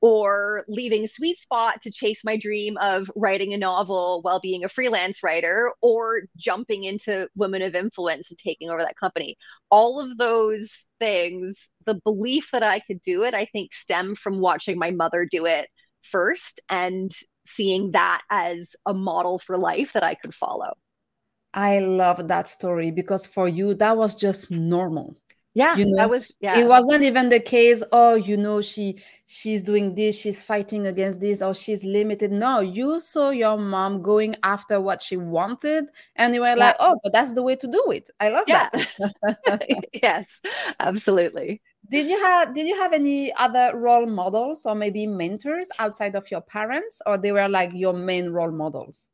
or 0.00 0.64
leaving 0.68 1.08
Sweet 1.08 1.40
Spot 1.40 1.82
to 1.82 1.90
chase 1.90 2.20
my 2.24 2.36
dream 2.36 2.76
of 2.76 3.10
writing 3.16 3.54
a 3.54 3.58
novel 3.58 4.20
while 4.22 4.38
being 4.38 4.62
a 4.62 4.68
freelance 4.68 5.20
writer 5.24 5.72
or 5.82 6.22
jumping 6.36 6.84
into 6.84 7.28
Women 7.34 7.62
of 7.62 7.74
Influence 7.74 8.30
and 8.30 8.38
taking 8.38 8.70
over 8.70 8.82
that 8.82 8.96
company. 8.96 9.36
All 9.68 10.00
of 10.00 10.16
those 10.16 10.70
things, 11.00 11.56
the 11.86 12.00
belief 12.04 12.50
that 12.52 12.62
I 12.62 12.78
could 12.78 13.02
do 13.02 13.24
it, 13.24 13.34
I 13.34 13.46
think 13.46 13.72
stem 13.72 14.14
from 14.14 14.38
watching 14.38 14.78
my 14.78 14.92
mother 14.92 15.26
do 15.28 15.46
it 15.46 15.68
first 16.02 16.60
and 16.68 17.12
seeing 17.54 17.92
that 17.92 18.22
as 18.30 18.74
a 18.86 18.94
model 18.94 19.38
for 19.38 19.56
life 19.56 19.92
that 19.94 20.02
I 20.02 20.14
could 20.14 20.34
follow. 20.34 20.74
I 21.54 21.78
love 21.80 22.28
that 22.28 22.48
story 22.48 22.90
because 22.90 23.26
for 23.26 23.48
you, 23.48 23.74
that 23.74 23.96
was 23.96 24.14
just 24.14 24.50
normal. 24.50 25.16
Yeah, 25.54 25.76
you 25.76 25.86
know, 25.86 25.96
that 25.96 26.10
was 26.10 26.32
yeah. 26.38 26.58
It 26.58 26.68
wasn't 26.68 27.02
even 27.02 27.30
the 27.30 27.40
case. 27.40 27.82
Oh, 27.90 28.14
you 28.14 28.36
know, 28.36 28.60
she 28.60 28.98
she's 29.26 29.60
doing 29.60 29.94
this, 29.96 30.16
she's 30.16 30.40
fighting 30.40 30.86
against 30.86 31.18
this, 31.18 31.42
or 31.42 31.52
she's 31.52 31.82
limited. 31.82 32.30
No, 32.30 32.60
you 32.60 33.00
saw 33.00 33.30
your 33.30 33.56
mom 33.58 34.00
going 34.00 34.36
after 34.44 34.80
what 34.80 35.02
she 35.02 35.16
wanted, 35.16 35.86
and 36.14 36.32
you 36.32 36.42
were 36.42 36.48
yeah. 36.48 36.54
like, 36.54 36.76
oh, 36.78 37.00
but 37.02 37.12
that's 37.12 37.32
the 37.32 37.42
way 37.42 37.56
to 37.56 37.66
do 37.66 37.90
it. 37.90 38.08
I 38.20 38.28
love 38.28 38.44
yeah. 38.46 38.68
that. 38.72 39.66
yes, 40.00 40.26
absolutely. 40.78 41.60
Did 41.90 42.06
you 42.06 42.22
have 42.22 42.54
did 42.54 42.66
you 42.66 42.76
have 42.76 42.92
any 42.92 43.32
other 43.34 43.72
role 43.74 44.06
models 44.06 44.66
or 44.66 44.74
maybe 44.74 45.06
mentors 45.06 45.68
outside 45.78 46.14
of 46.14 46.30
your 46.30 46.42
parents, 46.42 47.00
or 47.06 47.16
they 47.16 47.32
were 47.32 47.48
like 47.48 47.72
your 47.72 47.94
main 47.94 48.30
role 48.30 48.50
models? 48.50 49.10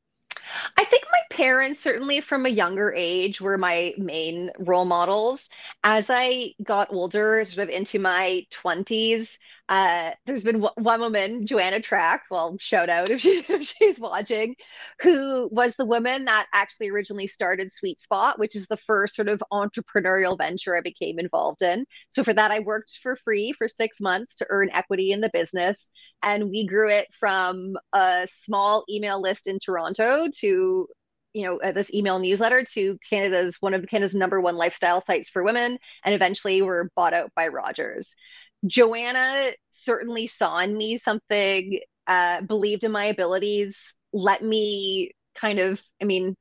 I 0.76 0.84
think 0.84 1.04
my 1.10 1.20
parents, 1.34 1.80
certainly 1.80 2.20
from 2.20 2.46
a 2.46 2.48
younger 2.50 2.94
age, 2.96 3.40
were 3.40 3.58
my 3.58 3.92
main 3.98 4.50
role 4.58 4.84
models. 4.84 5.48
As 5.82 6.08
I 6.08 6.54
got 6.62 6.92
older, 6.92 7.44
sort 7.44 7.68
of 7.68 7.74
into 7.74 7.98
my 7.98 8.46
20s, 8.52 9.36
uh, 9.68 10.12
there's 10.26 10.44
been 10.44 10.60
one 10.60 11.00
woman, 11.00 11.46
Joanna 11.46 11.80
Track, 11.80 12.24
well, 12.30 12.56
shout 12.60 12.88
out 12.88 13.10
if, 13.10 13.20
she, 13.20 13.44
if 13.48 13.66
she's 13.66 13.98
watching, 13.98 14.54
who 15.00 15.48
was 15.50 15.74
the 15.74 15.84
woman 15.84 16.26
that 16.26 16.46
actually 16.52 16.90
originally 16.90 17.26
started 17.26 17.72
Sweet 17.72 17.98
Spot, 17.98 18.38
which 18.38 18.54
is 18.54 18.66
the 18.68 18.76
first 18.76 19.16
sort 19.16 19.28
of 19.28 19.42
entrepreneurial 19.52 20.38
venture 20.38 20.76
I 20.76 20.82
became 20.82 21.18
involved 21.18 21.62
in. 21.62 21.84
So 22.10 22.22
for 22.22 22.34
that, 22.34 22.52
I 22.52 22.60
worked 22.60 22.98
for 23.02 23.16
free 23.16 23.52
for 23.52 23.66
six 23.66 24.00
months 24.00 24.36
to 24.36 24.46
earn 24.50 24.70
equity 24.72 25.10
in 25.10 25.20
the 25.20 25.30
business. 25.32 25.90
And 26.22 26.50
we 26.50 26.66
grew 26.66 26.90
it 26.90 27.08
from 27.18 27.74
a 27.92 28.28
small 28.44 28.84
email 28.88 29.20
list 29.20 29.48
in 29.48 29.58
Toronto 29.58 30.28
to 30.40 30.86
you 31.34 31.42
know 31.44 31.60
uh, 31.60 31.72
this 31.72 31.92
email 31.92 32.18
newsletter 32.18 32.64
to 32.74 32.98
Canada's 33.08 33.56
one 33.60 33.74
of 33.74 33.86
Canada's 33.86 34.14
number 34.14 34.40
one 34.40 34.56
lifestyle 34.56 35.02
sites 35.04 35.28
for 35.28 35.42
women, 35.44 35.78
and 36.04 36.14
eventually 36.14 36.62
were 36.62 36.90
bought 36.96 37.12
out 37.14 37.30
by 37.36 37.48
Rogers. 37.48 38.14
Joanna 38.66 39.50
certainly 39.70 40.26
saw 40.26 40.58
in 40.60 40.76
me 40.76 40.96
something, 40.96 41.80
uh, 42.06 42.40
believed 42.42 42.84
in 42.84 42.92
my 42.92 43.06
abilities, 43.06 43.76
let 44.12 44.42
me 44.42 45.12
kind 45.34 45.58
of, 45.58 45.82
I 46.00 46.04
mean, 46.04 46.36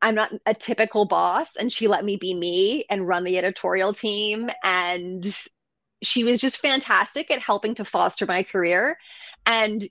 I'm 0.00 0.14
not 0.14 0.32
a 0.46 0.54
typical 0.54 1.06
boss, 1.06 1.48
and 1.56 1.72
she 1.72 1.88
let 1.88 2.04
me 2.04 2.16
be 2.16 2.34
me 2.34 2.84
and 2.90 3.06
run 3.06 3.24
the 3.24 3.38
editorial 3.38 3.92
team. 3.92 4.50
And 4.62 5.24
she 6.02 6.24
was 6.24 6.40
just 6.40 6.58
fantastic 6.58 7.30
at 7.30 7.40
helping 7.40 7.74
to 7.76 7.84
foster 7.84 8.26
my 8.26 8.42
career. 8.44 8.96
And 9.46 9.88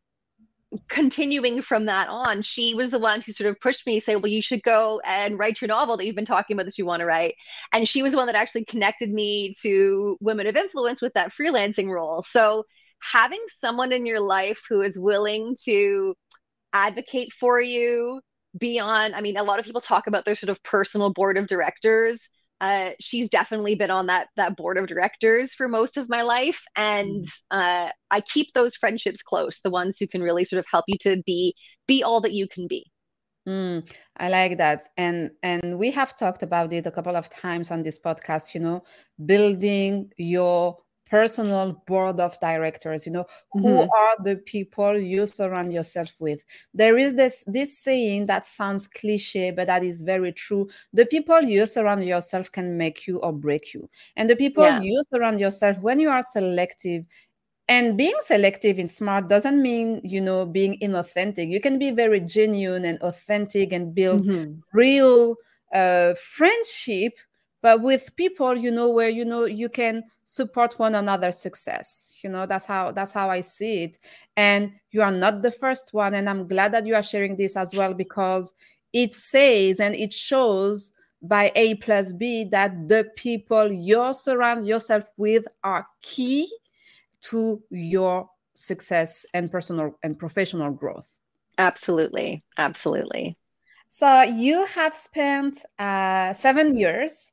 continuing 0.89 1.61
from 1.61 1.85
that 1.85 2.09
on, 2.09 2.41
she 2.41 2.73
was 2.73 2.89
the 2.89 2.99
one 2.99 3.21
who 3.21 3.31
sort 3.31 3.49
of 3.49 3.59
pushed 3.59 3.85
me, 3.85 3.99
say, 3.99 4.15
well, 4.15 4.31
you 4.31 4.41
should 4.41 4.63
go 4.63 5.01
and 5.05 5.39
write 5.39 5.61
your 5.61 5.67
novel 5.67 5.97
that 5.97 6.05
you've 6.05 6.15
been 6.15 6.25
talking 6.25 6.55
about 6.55 6.65
that 6.65 6.77
you 6.77 6.85
want 6.85 6.99
to 6.99 7.05
write. 7.05 7.35
And 7.71 7.87
she 7.87 8.03
was 8.03 8.11
the 8.11 8.17
one 8.17 8.27
that 8.27 8.35
actually 8.35 8.65
connected 8.65 9.11
me 9.11 9.53
to 9.61 10.17
women 10.19 10.47
of 10.47 10.55
influence 10.55 11.01
with 11.01 11.13
that 11.13 11.31
freelancing 11.33 11.89
role. 11.89 12.23
So 12.23 12.65
having 12.99 13.43
someone 13.47 13.91
in 13.91 14.05
your 14.05 14.19
life 14.19 14.59
who 14.69 14.81
is 14.81 14.99
willing 14.99 15.55
to 15.65 16.15
advocate 16.73 17.31
for 17.39 17.61
you, 17.61 18.21
beyond, 18.57 19.15
I 19.15 19.21
mean, 19.21 19.37
a 19.37 19.43
lot 19.43 19.59
of 19.59 19.65
people 19.65 19.81
talk 19.81 20.07
about 20.07 20.25
their 20.25 20.35
sort 20.35 20.49
of 20.49 20.61
personal 20.63 21.13
board 21.13 21.37
of 21.37 21.47
directors. 21.47 22.29
Uh, 22.59 22.91
she's 22.99 23.29
definitely 23.29 23.75
been 23.75 23.91
on 23.91 24.07
that 24.07 24.29
that 24.35 24.57
board 24.57 24.77
of 24.77 24.87
directors 24.87 25.53
for 25.53 25.67
most 25.67 25.97
of 25.97 26.09
my 26.09 26.23
life, 26.23 26.61
and 26.75 27.23
mm. 27.23 27.29
uh, 27.51 27.91
I 28.09 28.21
keep 28.21 28.53
those 28.53 28.75
friendships 28.75 29.21
close. 29.21 29.59
The 29.63 29.69
ones 29.69 29.97
who 29.99 30.07
can 30.07 30.23
really 30.23 30.45
sort 30.45 30.59
of 30.59 30.65
help 30.71 30.85
you 30.87 30.97
to 31.01 31.21
be 31.25 31.55
be 31.87 32.03
all 32.03 32.21
that 32.21 32.33
you 32.33 32.47
can 32.47 32.67
be. 32.67 32.89
Mm, 33.47 33.87
I 34.17 34.29
like 34.29 34.57
that, 34.57 34.89
and 34.97 35.31
and 35.43 35.77
we 35.77 35.91
have 35.91 36.17
talked 36.17 36.43
about 36.43 36.73
it 36.73 36.85
a 36.85 36.91
couple 36.91 37.15
of 37.15 37.29
times 37.29 37.71
on 37.71 37.83
this 37.83 37.99
podcast. 37.99 38.53
You 38.53 38.61
know, 38.61 38.83
building 39.25 40.11
your 40.17 40.77
personal 41.09 41.83
board 41.87 42.19
of 42.19 42.39
directors 42.39 43.05
you 43.05 43.11
know 43.11 43.23
mm-hmm. 43.55 43.61
who 43.61 43.81
are 43.81 44.23
the 44.23 44.35
people 44.45 44.97
you 44.97 45.25
surround 45.25 45.71
yourself 45.71 46.09
with 46.19 46.43
there 46.73 46.97
is 46.97 47.15
this 47.15 47.43
this 47.47 47.77
saying 47.77 48.25
that 48.25 48.45
sounds 48.45 48.87
cliche 48.87 49.51
but 49.51 49.67
that 49.67 49.83
is 49.83 50.01
very 50.01 50.31
true 50.31 50.67
the 50.93 51.05
people 51.05 51.41
you 51.41 51.65
surround 51.65 52.05
yourself 52.05 52.51
can 52.51 52.77
make 52.77 53.07
you 53.07 53.17
or 53.19 53.31
break 53.31 53.73
you 53.73 53.89
and 54.15 54.29
the 54.29 54.35
people 54.35 54.63
yeah. 54.63 54.81
you 54.81 55.01
surround 55.13 55.39
yourself 55.39 55.77
when 55.79 55.99
you 55.99 56.09
are 56.09 56.23
selective 56.23 57.05
and 57.69 57.97
being 57.97 58.15
selective 58.21 58.79
in 58.79 58.87
smart 58.87 59.27
doesn't 59.27 59.61
mean 59.61 59.99
you 60.03 60.21
know 60.21 60.45
being 60.45 60.77
inauthentic 60.79 61.49
you 61.49 61.59
can 61.59 61.77
be 61.77 61.91
very 61.91 62.19
genuine 62.19 62.85
and 62.85 62.99
authentic 63.01 63.73
and 63.73 63.93
build 63.93 64.21
mm-hmm. 64.21 64.53
real 64.73 65.35
uh, 65.73 66.13
friendship 66.15 67.13
but 67.61 67.81
with 67.81 68.15
people 68.15 68.55
you 68.55 68.71
know 68.71 68.89
where 68.89 69.09
you 69.09 69.25
know 69.25 69.45
you 69.45 69.69
can 69.69 70.03
support 70.25 70.77
one 70.79 70.95
another's 70.95 71.37
success. 71.37 72.17
You 72.23 72.29
know 72.29 72.45
that's 72.45 72.65
how 72.65 72.91
that's 72.91 73.11
how 73.11 73.29
i 73.29 73.41
see 73.41 73.83
it. 73.83 73.99
And 74.35 74.73
you 74.91 75.01
are 75.01 75.11
not 75.11 75.41
the 75.41 75.51
first 75.51 75.93
one 75.93 76.13
and 76.13 76.29
i'm 76.29 76.47
glad 76.47 76.73
that 76.73 76.85
you 76.85 76.95
are 76.95 77.03
sharing 77.03 77.37
this 77.37 77.55
as 77.55 77.73
well 77.73 77.93
because 77.93 78.53
it 78.93 79.13
says 79.13 79.79
and 79.79 79.95
it 79.95 80.13
shows 80.13 80.93
by 81.21 81.51
a 81.55 81.75
plus 81.75 82.11
b 82.11 82.43
that 82.45 82.87
the 82.87 83.09
people 83.15 83.71
you 83.71 84.13
surround 84.13 84.67
yourself 84.67 85.03
with 85.17 85.47
are 85.63 85.85
key 86.01 86.49
to 87.21 87.61
your 87.69 88.29
success 88.53 89.25
and 89.33 89.51
personal 89.51 89.97
and 90.03 90.17
professional 90.17 90.71
growth. 90.71 91.07
Absolutely. 91.57 92.41
Absolutely. 92.57 93.37
So 93.89 94.21
you 94.21 94.65
have 94.65 94.95
spent 94.95 95.59
uh, 95.79 96.33
seven 96.33 96.77
years 96.77 97.31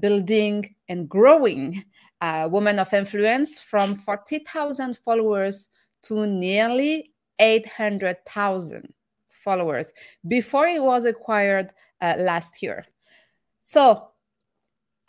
building 0.00 0.74
and 0.88 1.08
growing 1.08 1.84
uh, 2.20 2.48
women 2.50 2.78
of 2.78 2.92
influence 2.92 3.58
from 3.58 3.94
40,000 3.94 4.98
followers 4.98 5.68
to 6.02 6.26
nearly 6.26 7.12
800,000 7.38 8.92
followers 9.30 9.88
before 10.28 10.66
it 10.66 10.82
was 10.82 11.04
acquired 11.04 11.72
uh, 12.00 12.14
last 12.18 12.62
year. 12.62 12.84
So 13.60 14.09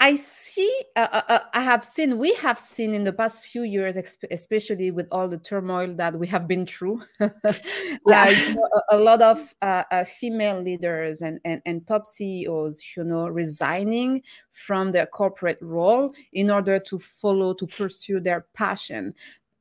I 0.01 0.15
see, 0.15 0.84
uh, 0.96 1.08
uh, 1.12 1.22
uh, 1.29 1.39
I 1.53 1.62
have 1.62 1.86
seen, 1.86 2.17
we 2.17 2.34
have 2.34 2.58
seen 2.58 2.96
in 2.96 3.03
the 3.03 3.13
past 3.13 3.43
few 3.43 3.62
years, 3.62 3.96
especially 4.31 4.89
with 4.89 5.08
all 5.12 5.27
the 5.27 5.38
turmoil 5.38 5.93
that 5.93 6.17
we 6.17 6.25
have 6.25 6.48
been 6.48 6.65
through, 6.65 7.03
yeah. 7.20 8.29
you 8.29 8.55
know, 8.55 8.70
a, 8.89 8.96
a, 8.96 8.98
lot 8.98 9.22
of 9.22 9.53
uh, 9.62 9.84
uh, 9.91 10.03
female 10.03 10.60
leaders 10.60 11.22
and, 11.22 11.39
and, 11.46 11.62
and 11.67 11.86
top 11.86 12.08
CEOs, 12.08 12.81
you 12.98 13.03
know, 13.03 13.27
resigning 13.27 14.24
from 14.50 14.91
their 14.91 15.05
corporate 15.05 15.60
role 15.62 16.12
in 16.34 16.50
order 16.50 16.79
to 16.79 16.98
follow, 16.98 17.53
to 17.53 17.67
pursue 17.67 18.20
their 18.20 18.48
passion 18.55 19.13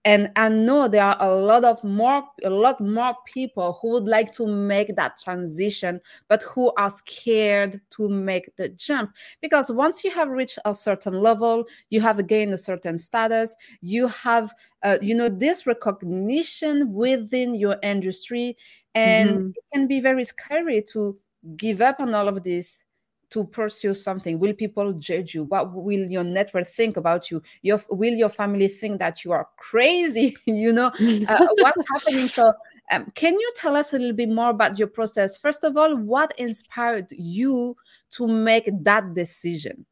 and 0.04 0.30
i 0.36 0.48
know 0.48 0.88
there 0.88 1.04
are 1.04 1.16
a 1.20 1.34
lot 1.34 1.62
of 1.64 1.82
more 1.84 2.22
a 2.44 2.50
lot 2.50 2.80
more 2.80 3.14
people 3.26 3.78
who 3.80 3.90
would 3.90 4.04
like 4.04 4.32
to 4.32 4.46
make 4.46 4.96
that 4.96 5.18
transition 5.22 6.00
but 6.28 6.42
who 6.42 6.72
are 6.78 6.90
scared 6.90 7.80
to 7.90 8.08
make 8.08 8.54
the 8.56 8.68
jump 8.70 9.12
because 9.42 9.70
once 9.70 10.02
you 10.02 10.10
have 10.10 10.28
reached 10.28 10.58
a 10.64 10.74
certain 10.74 11.20
level 11.20 11.64
you 11.90 12.00
have 12.00 12.26
gained 12.26 12.52
a 12.52 12.58
certain 12.58 12.98
status 12.98 13.54
you 13.82 14.06
have 14.08 14.54
uh, 14.82 14.96
you 15.02 15.14
know 15.14 15.28
this 15.28 15.66
recognition 15.66 16.92
within 16.92 17.54
your 17.54 17.76
industry 17.82 18.56
and 18.94 19.30
mm-hmm. 19.30 19.48
it 19.48 19.64
can 19.72 19.86
be 19.86 20.00
very 20.00 20.24
scary 20.24 20.82
to 20.82 21.18
give 21.56 21.80
up 21.80 22.00
on 22.00 22.14
all 22.14 22.28
of 22.28 22.42
this 22.42 22.84
to 23.30 23.44
pursue 23.44 23.94
something? 23.94 24.38
Will 24.38 24.52
people 24.52 24.92
judge 24.94 25.34
you? 25.34 25.44
What 25.44 25.72
will 25.72 26.10
your 26.10 26.24
network 26.24 26.66
think 26.68 26.96
about 26.96 27.30
you? 27.30 27.42
Your 27.62 27.80
will 27.90 28.14
your 28.14 28.28
family 28.28 28.68
think 28.68 28.98
that 28.98 29.24
you 29.24 29.32
are 29.32 29.48
crazy 29.56 30.36
you 30.46 30.72
know? 30.72 30.92
Uh, 31.28 31.48
what's 31.58 31.88
happening? 31.88 32.28
So 32.28 32.52
um, 32.90 33.10
can 33.14 33.34
you 33.34 33.52
tell 33.56 33.76
us 33.76 33.92
a 33.92 33.98
little 33.98 34.16
bit 34.16 34.28
more 34.28 34.50
about 34.50 34.78
your 34.78 34.88
process? 34.88 35.36
First 35.36 35.64
of 35.64 35.76
all 35.76 35.96
what 35.96 36.34
inspired 36.38 37.06
you 37.10 37.76
to 38.10 38.26
make 38.26 38.68
that 38.82 39.14
decision? 39.14 39.86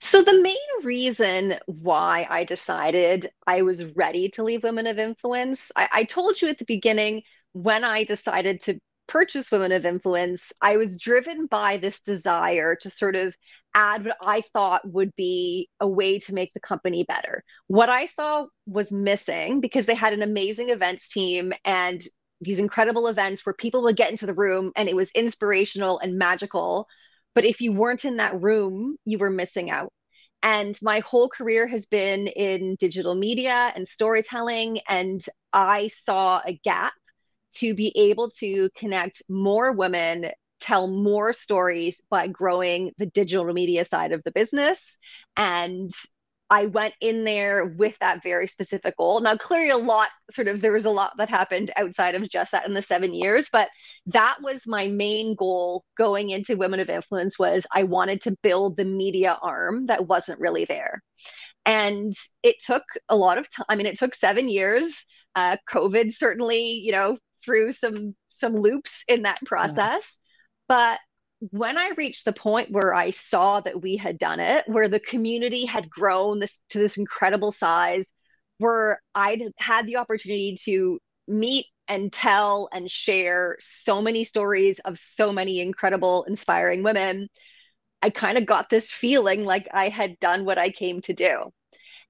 So, 0.00 0.22
the 0.22 0.40
main 0.40 0.56
reason 0.82 1.58
why 1.66 2.26
I 2.28 2.44
decided 2.44 3.30
I 3.46 3.62
was 3.62 3.84
ready 3.94 4.28
to 4.30 4.42
leave 4.42 4.64
Women 4.64 4.86
of 4.86 4.98
Influence, 4.98 5.70
I, 5.76 5.88
I, 5.92 6.04
told 6.04 6.40
you 6.40 6.48
at 6.48 6.58
the 6.58 6.64
beginning 6.64 7.22
when 7.52 7.84
I 7.84 8.04
decided 8.04 8.60
to 8.62 8.80
purchase 9.12 9.50
Women 9.50 9.72
of 9.72 9.84
Influence, 9.84 10.40
I 10.62 10.78
was 10.78 10.96
driven 10.96 11.44
by 11.44 11.76
this 11.76 12.00
desire 12.00 12.76
to 12.76 12.88
sort 12.88 13.14
of 13.14 13.34
add 13.74 14.06
what 14.06 14.16
I 14.22 14.42
thought 14.54 14.90
would 14.90 15.14
be 15.16 15.68
a 15.80 15.86
way 15.86 16.18
to 16.20 16.32
make 16.32 16.54
the 16.54 16.60
company 16.60 17.04
better. 17.04 17.44
What 17.66 17.90
I 17.90 18.06
saw 18.06 18.46
was 18.66 18.90
missing 18.90 19.60
because 19.60 19.84
they 19.84 19.94
had 19.94 20.14
an 20.14 20.22
amazing 20.22 20.70
events 20.70 21.10
team 21.10 21.52
and 21.66 22.02
these 22.40 22.58
incredible 22.58 23.06
events 23.06 23.44
where 23.44 23.52
people 23.52 23.82
would 23.82 23.96
get 23.96 24.10
into 24.10 24.24
the 24.24 24.34
room 24.34 24.72
and 24.76 24.88
it 24.88 24.96
was 24.96 25.10
inspirational 25.10 25.98
and 25.98 26.16
magical. 26.16 26.86
But 27.34 27.44
if 27.44 27.60
you 27.60 27.72
weren't 27.72 28.06
in 28.06 28.16
that 28.16 28.40
room, 28.40 28.96
you 29.04 29.18
were 29.18 29.30
missing 29.30 29.70
out. 29.70 29.92
And 30.42 30.76
my 30.80 31.00
whole 31.00 31.28
career 31.28 31.66
has 31.66 31.84
been 31.84 32.28
in 32.28 32.76
digital 32.76 33.14
media 33.14 33.72
and 33.76 33.86
storytelling. 33.86 34.80
And 34.88 35.22
I 35.52 35.88
saw 35.88 36.40
a 36.46 36.58
gap 36.64 36.94
to 37.56 37.74
be 37.74 37.92
able 37.96 38.30
to 38.30 38.70
connect 38.76 39.22
more 39.28 39.72
women 39.72 40.30
tell 40.60 40.86
more 40.86 41.32
stories 41.32 42.00
by 42.08 42.28
growing 42.28 42.92
the 42.96 43.06
digital 43.06 43.44
media 43.52 43.84
side 43.84 44.12
of 44.12 44.22
the 44.24 44.30
business 44.30 44.98
and 45.36 45.90
I 46.52 46.66
went 46.66 46.92
in 47.00 47.24
there 47.24 47.64
with 47.64 47.98
that 48.00 48.22
very 48.22 48.46
specific 48.46 48.98
goal. 48.98 49.20
Now, 49.20 49.38
clearly, 49.38 49.70
a 49.70 49.78
lot 49.78 50.10
sort 50.30 50.48
of 50.48 50.60
there 50.60 50.74
was 50.74 50.84
a 50.84 50.90
lot 50.90 51.14
that 51.16 51.30
happened 51.30 51.72
outside 51.78 52.14
of 52.14 52.28
just 52.28 52.52
that 52.52 52.66
in 52.66 52.74
the 52.74 52.82
seven 52.82 53.14
years, 53.14 53.48
but 53.50 53.70
that 54.08 54.36
was 54.42 54.66
my 54.66 54.86
main 54.86 55.34
goal 55.34 55.82
going 55.96 56.28
into 56.28 56.58
Women 56.58 56.80
of 56.80 56.90
Influence. 56.90 57.38
Was 57.38 57.64
I 57.72 57.84
wanted 57.84 58.20
to 58.22 58.36
build 58.42 58.76
the 58.76 58.84
media 58.84 59.38
arm 59.40 59.86
that 59.86 60.06
wasn't 60.06 60.40
really 60.40 60.66
there, 60.66 61.02
and 61.64 62.12
it 62.42 62.56
took 62.62 62.84
a 63.08 63.16
lot 63.16 63.38
of 63.38 63.48
time. 63.48 63.64
I 63.70 63.76
mean, 63.76 63.86
it 63.86 63.98
took 63.98 64.14
seven 64.14 64.46
years. 64.46 64.84
Uh, 65.34 65.56
COVID 65.70 66.14
certainly, 66.14 66.72
you 66.72 66.92
know, 66.92 67.16
through 67.44 67.72
some 67.72 68.14
some 68.30 68.56
loops 68.56 69.04
in 69.08 69.22
that 69.22 69.38
process. 69.44 70.18
Yeah. 70.68 70.68
But 70.68 70.98
when 71.50 71.76
I 71.76 71.90
reached 71.96 72.24
the 72.24 72.32
point 72.32 72.70
where 72.70 72.94
I 72.94 73.10
saw 73.10 73.60
that 73.60 73.82
we 73.82 73.96
had 73.96 74.18
done 74.18 74.40
it, 74.40 74.64
where 74.68 74.88
the 74.88 75.00
community 75.00 75.64
had 75.64 75.90
grown 75.90 76.38
this 76.38 76.60
to 76.70 76.78
this 76.78 76.96
incredible 76.96 77.52
size, 77.52 78.12
where 78.58 79.00
I'd 79.14 79.42
had 79.58 79.86
the 79.86 79.96
opportunity 79.96 80.56
to 80.64 80.98
meet 81.26 81.66
and 81.88 82.12
tell 82.12 82.68
and 82.72 82.90
share 82.90 83.58
so 83.84 84.00
many 84.00 84.24
stories 84.24 84.78
of 84.84 84.98
so 85.16 85.32
many 85.32 85.60
incredible, 85.60 86.24
inspiring 86.24 86.82
women, 86.82 87.28
I 88.00 88.10
kind 88.10 88.38
of 88.38 88.46
got 88.46 88.70
this 88.70 88.90
feeling 88.90 89.44
like 89.44 89.68
I 89.72 89.88
had 89.88 90.18
done 90.20 90.44
what 90.44 90.58
I 90.58 90.70
came 90.70 91.00
to 91.02 91.12
do. 91.12 91.52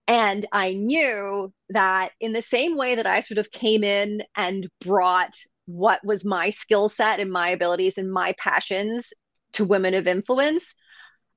And 0.09 0.47
I 0.53 0.73
knew 0.73 1.53
that 1.71 2.13
in 2.21 2.33
the 2.33 2.43
same 2.43 2.77
way 2.77 2.97
that 2.97 3.07
I 3.07 3.21
sort 3.21 3.39
of 3.39 3.51
came 3.51 3.85
in 3.85 4.23
and 4.37 4.69
brought 4.81 5.35
what 5.67 6.05
was 6.05 6.25
my 6.25 6.51
skill 6.51 6.89
set 6.89 7.21
and 7.21 7.31
my 7.31 7.51
abilities 7.51 7.99
and 7.99 8.13
my 8.13 8.35
passions 8.39 9.13
to 9.55 9.65
women 9.65 9.95
of 9.95 10.07
influence, 10.07 10.75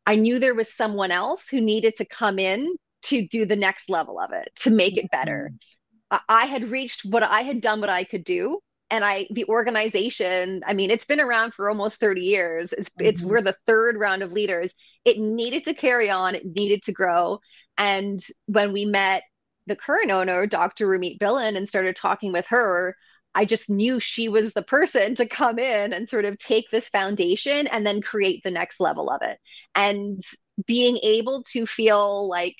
I 0.05 0.15
knew 0.15 0.39
there 0.39 0.55
was 0.55 0.73
someone 0.75 1.11
else 1.11 1.47
who 1.49 1.61
needed 1.61 1.95
to 1.97 2.05
come 2.05 2.39
in 2.39 2.75
to 3.03 3.27
do 3.27 3.45
the 3.45 3.55
next 3.55 3.89
level 3.89 4.19
of 4.19 4.31
it, 4.33 4.49
to 4.61 4.71
make 4.71 4.97
it 4.97 5.11
better. 5.11 5.51
Mm-hmm. 5.51 6.17
I 6.29 6.45
had 6.45 6.71
reached 6.71 7.01
what 7.05 7.23
I 7.23 7.41
had 7.41 7.61
done 7.61 7.81
what 7.81 7.89
I 7.89 8.03
could 8.03 8.23
do 8.23 8.59
and 8.89 9.03
I 9.03 9.27
the 9.31 9.45
organization, 9.45 10.61
I 10.65 10.73
mean, 10.73 10.91
it's 10.91 11.05
been 11.05 11.19
around 11.19 11.53
for 11.53 11.69
almost 11.69 11.99
30 11.99 12.21
years. 12.21 12.73
It's 12.73 12.89
mm-hmm. 12.89 13.05
it's 13.05 13.21
we're 13.21 13.41
the 13.41 13.57
third 13.65 13.97
round 13.97 14.23
of 14.23 14.31
leaders. 14.31 14.73
It 15.03 15.17
needed 15.19 15.65
to 15.65 15.73
carry 15.73 16.09
on, 16.09 16.35
it 16.35 16.45
needed 16.45 16.83
to 16.83 16.91
grow. 16.91 17.39
And 17.77 18.23
when 18.45 18.73
we 18.73 18.85
met 18.85 19.23
the 19.67 19.75
current 19.75 20.11
owner, 20.11 20.45
Dr. 20.45 20.87
Ramit 20.87 21.19
Billen, 21.19 21.57
and 21.57 21.67
started 21.67 21.95
talking 21.95 22.31
with 22.31 22.45
her, 22.47 22.95
I 23.33 23.45
just 23.45 23.69
knew 23.69 23.99
she 23.99 24.29
was 24.29 24.53
the 24.53 24.61
person 24.63 25.15
to 25.15 25.27
come 25.27 25.59
in 25.59 25.91
and 25.91 26.07
sort 26.07 26.25
of 26.25 26.37
take 26.37 26.69
this 26.71 26.87
foundation 26.87 27.67
and 27.67 27.85
then 27.85 28.01
create 28.01 28.41
the 28.43 28.51
next 28.51 28.79
level 28.79 29.09
of 29.09 29.21
it. 29.23 29.39
And 29.73 30.21
being 30.65 30.99
able 31.03 31.43
to 31.51 31.65
feel 31.65 32.29
like 32.29 32.55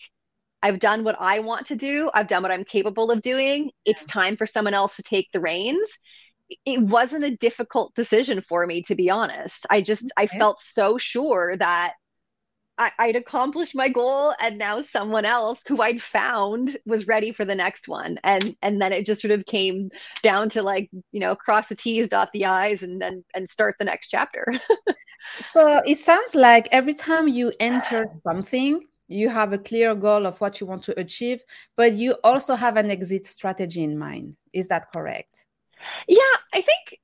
I've 0.62 0.80
done 0.80 1.04
what 1.04 1.16
I 1.20 1.40
want 1.40 1.68
to 1.68 1.76
do, 1.76 2.10
I've 2.14 2.28
done 2.28 2.42
what 2.42 2.52
I'm 2.52 2.64
capable 2.64 3.12
of 3.12 3.22
doing, 3.22 3.72
it's 3.86 4.06
time 4.06 4.38
for 4.38 4.48
someone 4.48 4.74
else 4.74 4.96
to 4.96 5.04
take 5.04 5.30
the 5.32 5.40
reins. 5.42 5.90
it 6.66 6.80
wasn't 6.80 7.24
a 7.24 7.36
difficult 7.38 7.94
decision 7.96 8.42
for 8.42 8.66
me, 8.68 8.84
to 8.84 8.96
be 8.96 9.10
honest. 9.10 9.66
I 9.70 9.82
just, 9.82 10.04
okay. 10.04 10.12
I 10.18 10.28
felt 10.28 10.62
so 10.74 10.98
sure 10.98 11.58
that 11.58 11.94
I, 12.78 12.92
would 13.08 13.16
accomplished 13.16 13.76
my 13.76 13.90
goal 13.90 14.34
and 14.40 14.58
now 14.58 14.82
someone 14.82 15.26
else 15.26 15.62
who 15.68 15.82
I'd 15.82 16.02
found 16.02 16.78
was 16.86 17.08
ready 17.08 17.32
for 17.32 17.46
the 17.46 17.56
next 17.56 17.88
one. 17.88 18.20
And 18.24 18.56
and 18.62 18.82
then 18.82 18.92
it 18.92 19.06
just 19.06 19.22
sort 19.22 19.32
of 19.32 19.46
came 19.46 19.90
down 20.24 20.50
to 20.50 20.62
like, 20.62 20.90
you 21.12 21.20
know, 21.20 21.36
cross 21.36 21.68
the 21.68 21.76
T's, 21.76 22.10
dot 22.10 22.30
the 22.34 22.46
I's 22.46 22.84
and 22.84 23.02
then 23.02 23.24
and 23.34 23.50
start 23.50 23.76
the 23.80 23.86
next 23.86 24.10
chapter. 24.10 24.54
so 25.40 25.82
it 25.86 25.98
sounds 25.98 26.36
like 26.36 26.68
every 26.72 26.94
time 26.94 27.28
you 27.28 27.52
enter 27.60 28.08
something, 28.24 28.82
you 29.08 29.30
have 29.30 29.54
a 29.54 29.58
clear 29.58 29.96
goal 29.96 30.26
of 30.26 30.42
what 30.42 30.60
you 30.60 30.68
want 30.68 30.84
to 30.84 31.00
achieve, 31.00 31.44
but 31.76 31.94
you 31.94 32.16
also 32.24 32.56
have 32.56 32.78
an 32.78 32.90
exit 32.90 33.28
strategy 33.28 33.84
in 33.84 33.98
mind. 33.98 34.36
Is 34.54 34.68
that 34.70 34.92
correct? 34.92 35.46
Yeah, 36.08 36.36
I 36.54 36.62
think 36.62 37.00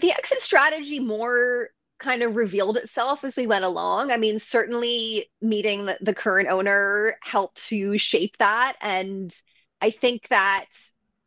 the 0.00 0.12
exit 0.12 0.40
strategy 0.40 0.98
more 1.00 1.68
kind 1.98 2.22
of 2.22 2.36
revealed 2.36 2.76
itself 2.76 3.24
as 3.24 3.36
we 3.36 3.46
went 3.46 3.64
along. 3.64 4.10
I 4.10 4.16
mean, 4.16 4.38
certainly 4.38 5.30
meeting 5.40 5.88
the, 6.00 6.14
current 6.14 6.48
owner 6.48 7.16
helped 7.22 7.66
to 7.68 7.96
shape 7.98 8.36
that. 8.38 8.76
And 8.80 9.34
I 9.80 9.90
think 9.90 10.28
that, 10.28 10.66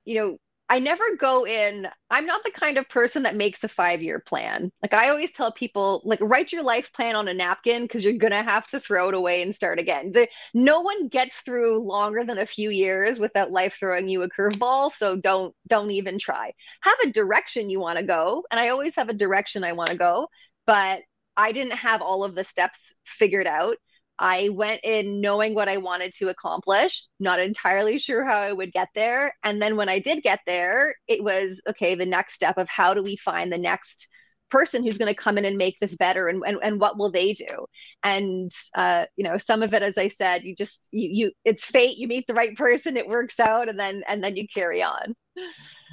you 0.05 0.15
know, 0.15 0.39
I 0.69 0.79
never 0.79 1.15
go 1.17 1.45
in, 1.47 1.87
I'm 2.09 2.25
not 2.25 2.43
the 2.43 2.51
kind 2.51 2.77
of 2.77 2.89
person 2.89 3.23
that 3.23 3.37
makes 3.37 3.63
a 3.63 3.69
five 3.69 4.01
year 4.01 4.19
plan. 4.19 4.69
Like 4.81 4.93
I 4.93 5.07
always 5.09 5.31
tell 5.31 5.53
people, 5.53 6.01
like 6.03 6.19
write 6.21 6.51
your 6.51 6.61
life 6.61 6.91
plan 6.91 7.15
on 7.15 7.29
a 7.29 7.33
napkin 7.33 7.83
because 7.83 8.03
you're 8.03 8.13
gonna 8.17 8.43
have 8.43 8.67
to 8.67 8.79
throw 8.81 9.07
it 9.07 9.15
away 9.15 9.41
and 9.41 9.55
start 9.55 9.79
again. 9.79 10.11
The, 10.11 10.27
no 10.53 10.81
one 10.81 11.07
gets 11.07 11.35
through 11.35 11.87
longer 11.87 12.25
than 12.25 12.37
a 12.37 12.45
few 12.45 12.69
years 12.69 13.17
without 13.17 13.49
life 13.51 13.77
throwing 13.79 14.09
you 14.09 14.23
a 14.23 14.29
curveball. 14.29 14.91
So 14.91 15.15
don't 15.15 15.55
don't 15.67 15.91
even 15.91 16.19
try. 16.19 16.51
Have 16.81 16.97
a 17.05 17.11
direction 17.11 17.69
you 17.69 17.79
want 17.79 17.97
to 17.99 18.03
go. 18.05 18.43
And 18.51 18.59
I 18.59 18.69
always 18.69 18.95
have 18.97 19.07
a 19.07 19.13
direction 19.13 19.63
I 19.63 19.71
want 19.71 19.91
to 19.91 19.97
go, 19.97 20.27
but 20.65 20.99
I 21.37 21.53
didn't 21.53 21.77
have 21.77 22.01
all 22.01 22.25
of 22.25 22.35
the 22.35 22.43
steps 22.43 22.93
figured 23.05 23.47
out. 23.47 23.77
I 24.19 24.49
went 24.49 24.81
in 24.83 25.21
knowing 25.21 25.53
what 25.53 25.69
I 25.69 25.77
wanted 25.77 26.13
to 26.15 26.29
accomplish, 26.29 27.05
not 27.19 27.39
entirely 27.39 27.99
sure 27.99 28.25
how 28.25 28.39
I 28.39 28.51
would 28.51 28.71
get 28.71 28.89
there. 28.95 29.33
And 29.43 29.61
then 29.61 29.75
when 29.75 29.89
I 29.89 29.99
did 29.99 30.23
get 30.23 30.39
there, 30.45 30.95
it 31.07 31.23
was 31.23 31.61
okay, 31.69 31.95
the 31.95 32.05
next 32.05 32.33
step 32.33 32.57
of 32.57 32.67
how 32.69 32.93
do 32.93 33.03
we 33.03 33.17
find 33.17 33.51
the 33.51 33.57
next 33.57 34.07
person 34.49 34.83
who's 34.83 34.97
going 34.97 35.13
to 35.13 35.21
come 35.21 35.37
in 35.37 35.45
and 35.45 35.57
make 35.57 35.77
this 35.79 35.95
better 35.95 36.29
and, 36.29 36.41
and, 36.45 36.57
and 36.63 36.79
what 36.79 36.97
will 36.97 37.11
they 37.11 37.33
do? 37.33 37.65
And 38.03 38.51
uh, 38.75 39.05
you 39.15 39.23
know 39.23 39.37
some 39.37 39.61
of 39.61 39.73
it 39.73 39.83
as 39.83 39.97
i 39.97 40.07
said 40.07 40.43
you 40.43 40.55
just 40.55 40.87
you, 40.91 41.09
you 41.11 41.31
it's 41.43 41.65
fate 41.65 41.97
you 41.97 42.07
meet 42.07 42.25
the 42.27 42.33
right 42.33 42.55
person 42.55 42.95
it 42.95 43.07
works 43.07 43.39
out 43.39 43.67
and 43.67 43.77
then 43.79 44.03
and 44.07 44.23
then 44.23 44.35
you 44.35 44.47
carry 44.47 44.81
on. 44.81 45.15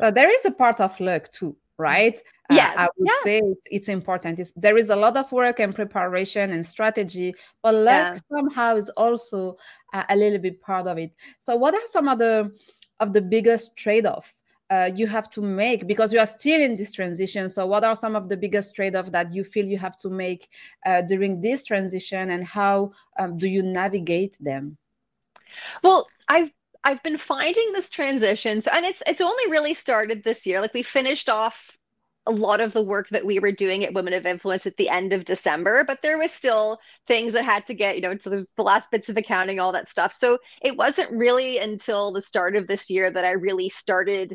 So 0.00 0.10
there 0.10 0.30
is 0.30 0.44
a 0.44 0.50
part 0.50 0.80
of 0.80 0.98
luck 1.00 1.30
too 1.30 1.56
right? 1.78 2.20
Yeah, 2.50 2.72
uh, 2.76 2.82
I 2.82 2.88
would 2.96 3.08
yeah. 3.08 3.24
say 3.24 3.38
it's, 3.38 3.66
it's 3.70 3.88
important. 3.88 4.38
It's, 4.38 4.52
there 4.56 4.76
is 4.76 4.90
a 4.90 4.96
lot 4.96 5.16
of 5.16 5.30
work 5.32 5.60
and 5.60 5.74
preparation 5.74 6.52
and 6.52 6.64
strategy, 6.64 7.34
but 7.62 7.74
luck 7.74 8.14
yeah. 8.14 8.20
somehow 8.30 8.76
is 8.76 8.90
also 8.90 9.56
uh, 9.92 10.04
a 10.08 10.16
little 10.16 10.38
bit 10.38 10.60
part 10.60 10.86
of 10.86 10.98
it. 10.98 11.12
So, 11.40 11.56
what 11.56 11.74
are 11.74 11.86
some 11.86 12.08
of 12.08 12.18
the 12.18 12.52
of 13.00 13.12
the 13.12 13.22
biggest 13.22 13.76
trade 13.76 14.06
off? 14.06 14.34
Uh, 14.70 14.90
you 14.94 15.06
have 15.06 15.28
to 15.28 15.42
make 15.42 15.86
because 15.86 16.12
you 16.12 16.18
are 16.18 16.26
still 16.26 16.60
in 16.60 16.76
this 16.76 16.92
transition. 16.92 17.48
So, 17.48 17.66
what 17.66 17.84
are 17.84 17.96
some 17.96 18.16
of 18.16 18.28
the 18.28 18.36
biggest 18.36 18.74
trade 18.74 18.96
off 18.96 19.10
that 19.12 19.32
you 19.32 19.44
feel 19.44 19.66
you 19.66 19.78
have 19.78 19.96
to 19.98 20.10
make 20.10 20.48
uh, 20.86 21.02
during 21.02 21.40
this 21.40 21.64
transition, 21.64 22.30
and 22.30 22.44
how 22.44 22.92
um, 23.18 23.38
do 23.38 23.46
you 23.46 23.62
navigate 23.62 24.36
them? 24.40 24.76
Well, 25.82 26.08
I've 26.28 26.50
I've 26.84 27.02
been 27.02 27.18
finding 27.18 27.72
this 27.72 27.88
transition, 27.90 28.60
so, 28.60 28.70
and 28.72 28.84
it's 28.84 29.02
it's 29.06 29.20
only 29.20 29.50
really 29.50 29.74
started 29.74 30.22
this 30.22 30.46
year. 30.46 30.60
Like 30.60 30.74
we 30.74 30.82
finished 30.82 31.28
off 31.28 31.76
a 32.26 32.30
lot 32.30 32.60
of 32.60 32.72
the 32.72 32.82
work 32.82 33.08
that 33.10 33.24
we 33.24 33.38
were 33.38 33.52
doing 33.52 33.84
at 33.84 33.92
Women 33.92 34.14
of 34.14 34.26
Influence 34.26 34.66
at 34.66 34.76
the 34.76 34.88
end 34.88 35.12
of 35.12 35.24
December, 35.24 35.85
but 35.87 36.00
there 36.02 36.18
was 36.18 36.30
still 36.30 36.78
things 37.06 37.35
that 37.35 37.44
had 37.44 37.66
to 37.66 37.74
get, 37.74 37.96
you 37.96 38.02
know, 38.02 38.16
so 38.18 38.30
there's 38.30 38.48
the 38.56 38.62
last 38.62 38.90
bits 38.90 39.09
of 39.09 39.16
accounting, 39.16 39.61
all 39.61 39.72
that 39.72 39.90
stuff. 39.90 40.16
So 40.18 40.38
it 40.62 40.76
wasn't 40.76 41.11
really 41.11 41.59
until 41.59 42.12
the 42.12 42.22
start 42.22 42.56
of 42.56 42.66
this 42.66 42.88
year 42.88 43.11
that 43.11 43.24
I 43.26 43.32
really 43.32 43.68
started 43.68 44.35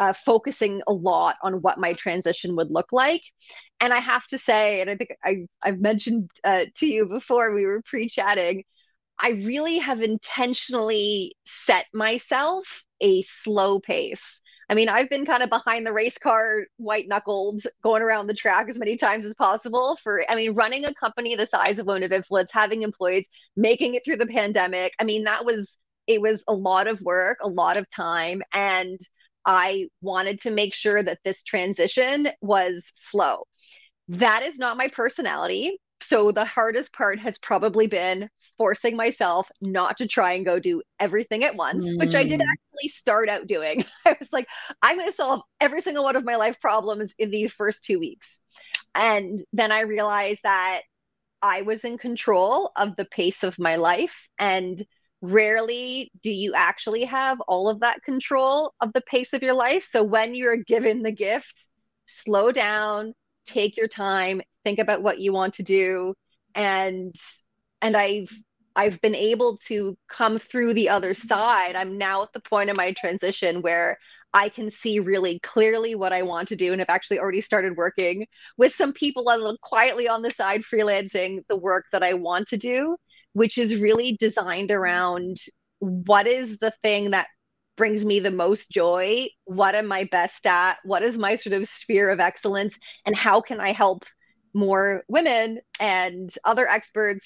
uh, 0.00 0.12
focusing 0.12 0.82
a 0.88 0.92
lot 0.92 1.36
on 1.42 1.54
what 1.62 1.78
my 1.78 1.92
transition 1.92 2.56
would 2.56 2.70
look 2.70 2.92
like. 2.92 3.22
And 3.80 3.92
I 3.92 3.98
have 3.98 4.26
to 4.28 4.38
say, 4.38 4.80
and 4.80 4.90
I 4.90 4.96
think 4.96 5.10
I, 5.24 5.46
I've 5.62 5.80
mentioned 5.80 6.30
uh, 6.42 6.66
to 6.76 6.86
you 6.86 7.06
before 7.06 7.54
we 7.54 7.66
were 7.66 7.82
pre-chatting, 7.82 8.64
I 9.18 9.30
really 9.30 9.78
have 9.78 10.00
intentionally 10.00 11.36
set 11.44 11.86
myself 11.92 12.64
a 13.00 13.22
slow 13.22 13.80
pace. 13.80 14.40
I 14.70 14.74
mean, 14.74 14.88
I've 14.88 15.08
been 15.08 15.24
kind 15.24 15.42
of 15.42 15.48
behind 15.48 15.86
the 15.86 15.92
race 15.92 16.18
car, 16.18 16.64
white 16.76 17.08
knuckled, 17.08 17.62
going 17.82 18.02
around 18.02 18.26
the 18.26 18.34
track 18.34 18.68
as 18.68 18.78
many 18.78 18.98
times 18.98 19.24
as 19.24 19.34
possible 19.34 19.98
for, 20.02 20.22
I 20.28 20.34
mean, 20.34 20.54
running 20.54 20.84
a 20.84 20.92
company 20.92 21.34
the 21.34 21.46
size 21.46 21.78
of 21.78 21.86
Women 21.86 22.02
of 22.02 22.12
Influence, 22.12 22.50
having 22.52 22.82
employees, 22.82 23.28
making 23.56 23.94
it 23.94 24.04
through 24.04 24.18
the 24.18 24.26
pandemic. 24.26 24.92
I 24.98 25.04
mean, 25.04 25.24
that 25.24 25.46
was, 25.46 25.78
it 26.06 26.20
was 26.20 26.44
a 26.46 26.54
lot 26.54 26.86
of 26.86 27.00
work, 27.00 27.38
a 27.42 27.48
lot 27.48 27.78
of 27.78 27.88
time. 27.88 28.42
And 28.52 28.98
I 29.46 29.86
wanted 30.02 30.42
to 30.42 30.50
make 30.50 30.74
sure 30.74 31.02
that 31.02 31.20
this 31.24 31.42
transition 31.42 32.28
was 32.42 32.84
slow. 32.92 33.44
That 34.08 34.42
is 34.42 34.58
not 34.58 34.76
my 34.76 34.88
personality. 34.88 35.78
So 36.08 36.32
the 36.32 36.44
hardest 36.44 36.92
part 36.92 37.18
has 37.20 37.36
probably 37.38 37.86
been 37.86 38.30
forcing 38.56 38.96
myself 38.96 39.50
not 39.60 39.98
to 39.98 40.08
try 40.08 40.32
and 40.32 40.44
go 40.44 40.58
do 40.58 40.82
everything 40.98 41.44
at 41.44 41.54
once, 41.54 41.84
mm. 41.84 41.98
which 41.98 42.14
I 42.14 42.24
did 42.24 42.40
mm. 42.40 42.44
actually 42.50 42.88
start 42.88 43.28
out 43.28 43.46
doing. 43.46 43.84
I 44.06 44.16
was 44.18 44.32
like, 44.32 44.48
I'm 44.82 44.96
going 44.96 45.08
to 45.08 45.14
solve 45.14 45.42
every 45.60 45.82
single 45.82 46.04
one 46.04 46.16
of 46.16 46.24
my 46.24 46.36
life 46.36 46.60
problems 46.60 47.14
in 47.18 47.30
these 47.30 47.52
first 47.52 47.84
two 47.84 47.98
weeks. 47.98 48.40
And 48.94 49.44
then 49.52 49.70
I 49.70 49.80
realized 49.80 50.40
that 50.44 50.80
I 51.42 51.62
was 51.62 51.84
in 51.84 51.98
control 51.98 52.72
of 52.74 52.96
the 52.96 53.04
pace 53.04 53.44
of 53.44 53.58
my 53.58 53.76
life. 53.76 54.14
And 54.38 54.84
rarely 55.20 56.10
do 56.22 56.30
you 56.30 56.54
actually 56.54 57.04
have 57.04 57.40
all 57.42 57.68
of 57.68 57.80
that 57.80 58.02
control 58.02 58.72
of 58.80 58.92
the 58.94 59.02
pace 59.02 59.34
of 59.34 59.42
your 59.42 59.54
life. 59.54 59.86
So 59.90 60.02
when 60.02 60.34
you're 60.34 60.56
given 60.56 61.02
the 61.02 61.12
gift, 61.12 61.68
slow 62.06 62.50
down, 62.50 63.14
take 63.46 63.76
your 63.76 63.88
time, 63.88 64.40
think 64.68 64.78
about 64.78 65.02
what 65.02 65.18
you 65.18 65.32
want 65.32 65.54
to 65.54 65.62
do. 65.62 66.14
And 66.54 67.14
and 67.80 67.96
I've 67.96 68.30
I've 68.76 69.00
been 69.00 69.14
able 69.14 69.58
to 69.68 69.96
come 70.08 70.38
through 70.38 70.74
the 70.74 70.90
other 70.90 71.14
side. 71.14 71.74
I'm 71.74 71.96
now 71.96 72.22
at 72.22 72.32
the 72.34 72.40
point 72.40 72.70
of 72.70 72.76
my 72.76 72.92
transition 72.92 73.62
where 73.62 73.98
I 74.34 74.50
can 74.50 74.70
see 74.70 75.00
really 75.00 75.40
clearly 75.40 75.94
what 75.94 76.12
I 76.12 76.22
want 76.22 76.48
to 76.48 76.56
do 76.56 76.72
and 76.72 76.80
have 76.80 76.90
actually 76.90 77.18
already 77.18 77.40
started 77.40 77.78
working 77.78 78.26
with 78.58 78.74
some 78.74 78.92
people 78.92 79.22
a 79.22 79.36
little 79.36 79.56
quietly 79.62 80.06
on 80.06 80.20
the 80.20 80.30
side 80.30 80.62
freelancing 80.70 81.40
the 81.48 81.56
work 81.56 81.86
that 81.92 82.02
I 82.02 82.12
want 82.12 82.48
to 82.48 82.58
do, 82.58 82.96
which 83.32 83.56
is 83.56 83.74
really 83.74 84.18
designed 84.20 84.70
around 84.70 85.38
what 85.78 86.26
is 86.26 86.58
the 86.58 86.72
thing 86.82 87.12
that 87.12 87.28
brings 87.78 88.04
me 88.04 88.20
the 88.20 88.30
most 88.30 88.70
joy? 88.70 89.28
What 89.44 89.74
am 89.74 89.90
I 89.90 90.04
best 90.04 90.46
at? 90.46 90.76
What 90.84 91.02
is 91.02 91.16
my 91.16 91.36
sort 91.36 91.54
of 91.54 91.66
sphere 91.66 92.10
of 92.10 92.20
excellence? 92.20 92.78
And 93.06 93.16
how 93.16 93.40
can 93.40 93.60
I 93.60 93.72
help 93.72 94.04
more 94.58 95.04
women 95.08 95.60
and 95.78 96.34
other 96.44 96.68
experts 96.68 97.24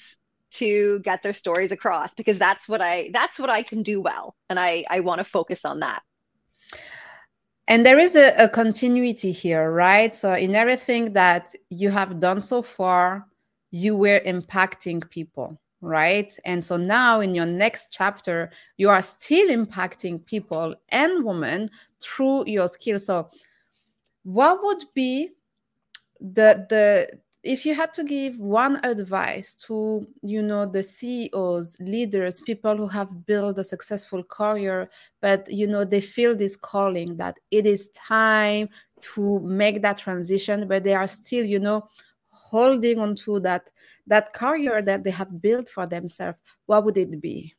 to 0.53 1.01
get 1.01 1.23
their 1.23 1.33
stories 1.33 1.73
across 1.73 2.13
because 2.15 2.39
that's 2.39 2.69
what 2.69 2.83
I 2.83 3.11
that's 3.13 3.39
what 3.39 3.49
I 3.49 3.63
can 3.63 3.83
do 3.83 4.01
well 4.01 4.37
and 4.51 4.61
I 4.61 4.85
I 4.91 5.01
want 5.01 5.19
to 5.19 5.25
focus 5.25 5.65
on 5.65 5.81
that. 5.81 6.03
And 7.69 7.87
there 7.87 7.99
is 7.99 8.17
a, 8.17 8.35
a 8.37 8.49
continuity 8.49 9.33
here, 9.33 9.73
right? 9.73 10.15
So 10.15 10.35
in 10.35 10.55
everything 10.55 11.15
that 11.15 11.55
you 11.71 11.91
have 11.91 12.21
done 12.21 12.41
so 12.41 12.61
far, 12.61 13.27
you 13.71 13.97
were 13.97 14.21
impacting 14.27 15.09
people, 15.09 15.59
right? 15.81 16.37
And 16.45 16.63
so 16.63 16.77
now 16.77 17.21
in 17.21 17.35
your 17.35 17.47
next 17.47 17.89
chapter, 17.91 18.51
you 18.77 18.91
are 18.91 19.01
still 19.01 19.49
impacting 19.49 20.27
people 20.27 20.75
and 20.91 21.25
women 21.25 21.71
through 22.03 22.45
your 22.47 22.69
skills. 22.69 23.07
So 23.07 23.31
what 24.25 24.63
would 24.63 24.85
be 24.93 25.31
the 26.23 26.67
the 26.69 27.11
if 27.43 27.67
you 27.67 27.75
had 27.75 27.93
to 27.93 28.05
give 28.05 28.39
one 28.39 28.79
advice 28.85 29.55
to 29.55 30.07
you 30.23 30.41
know 30.41 30.65
the 30.65 30.83
ceos 30.83 31.77
leaders 31.81 32.41
people 32.43 32.77
who 32.77 32.87
have 32.87 33.27
built 33.27 33.59
a 33.59 33.65
successful 33.65 34.23
career 34.23 34.89
but 35.21 35.51
you 35.51 35.67
know 35.67 35.85
they 35.85 36.01
feel 36.01 36.37
this 36.37 36.57
calling 36.57 37.17
that 37.17 37.37
it 37.51 37.67
is 37.67 37.89
time 37.89 38.69
to 39.01 39.41
make 39.41 39.83
that 39.83 39.99
transition 39.99 40.69
but 40.69 40.85
they 40.85 40.95
are 40.95 41.09
still 41.09 41.45
you 41.45 41.59
know 41.59 41.83
holding 42.31 43.01
on 43.01 43.17
to 43.17 43.41
that 43.41 43.69
that 44.07 44.33
career 44.33 44.81
that 44.81 45.03
they 45.03 45.11
have 45.11 45.43
built 45.43 45.69
for 45.69 45.87
themselves 45.87 46.39
what 46.67 46.85
would 46.85 46.97
it 46.97 47.21
be? 47.21 47.53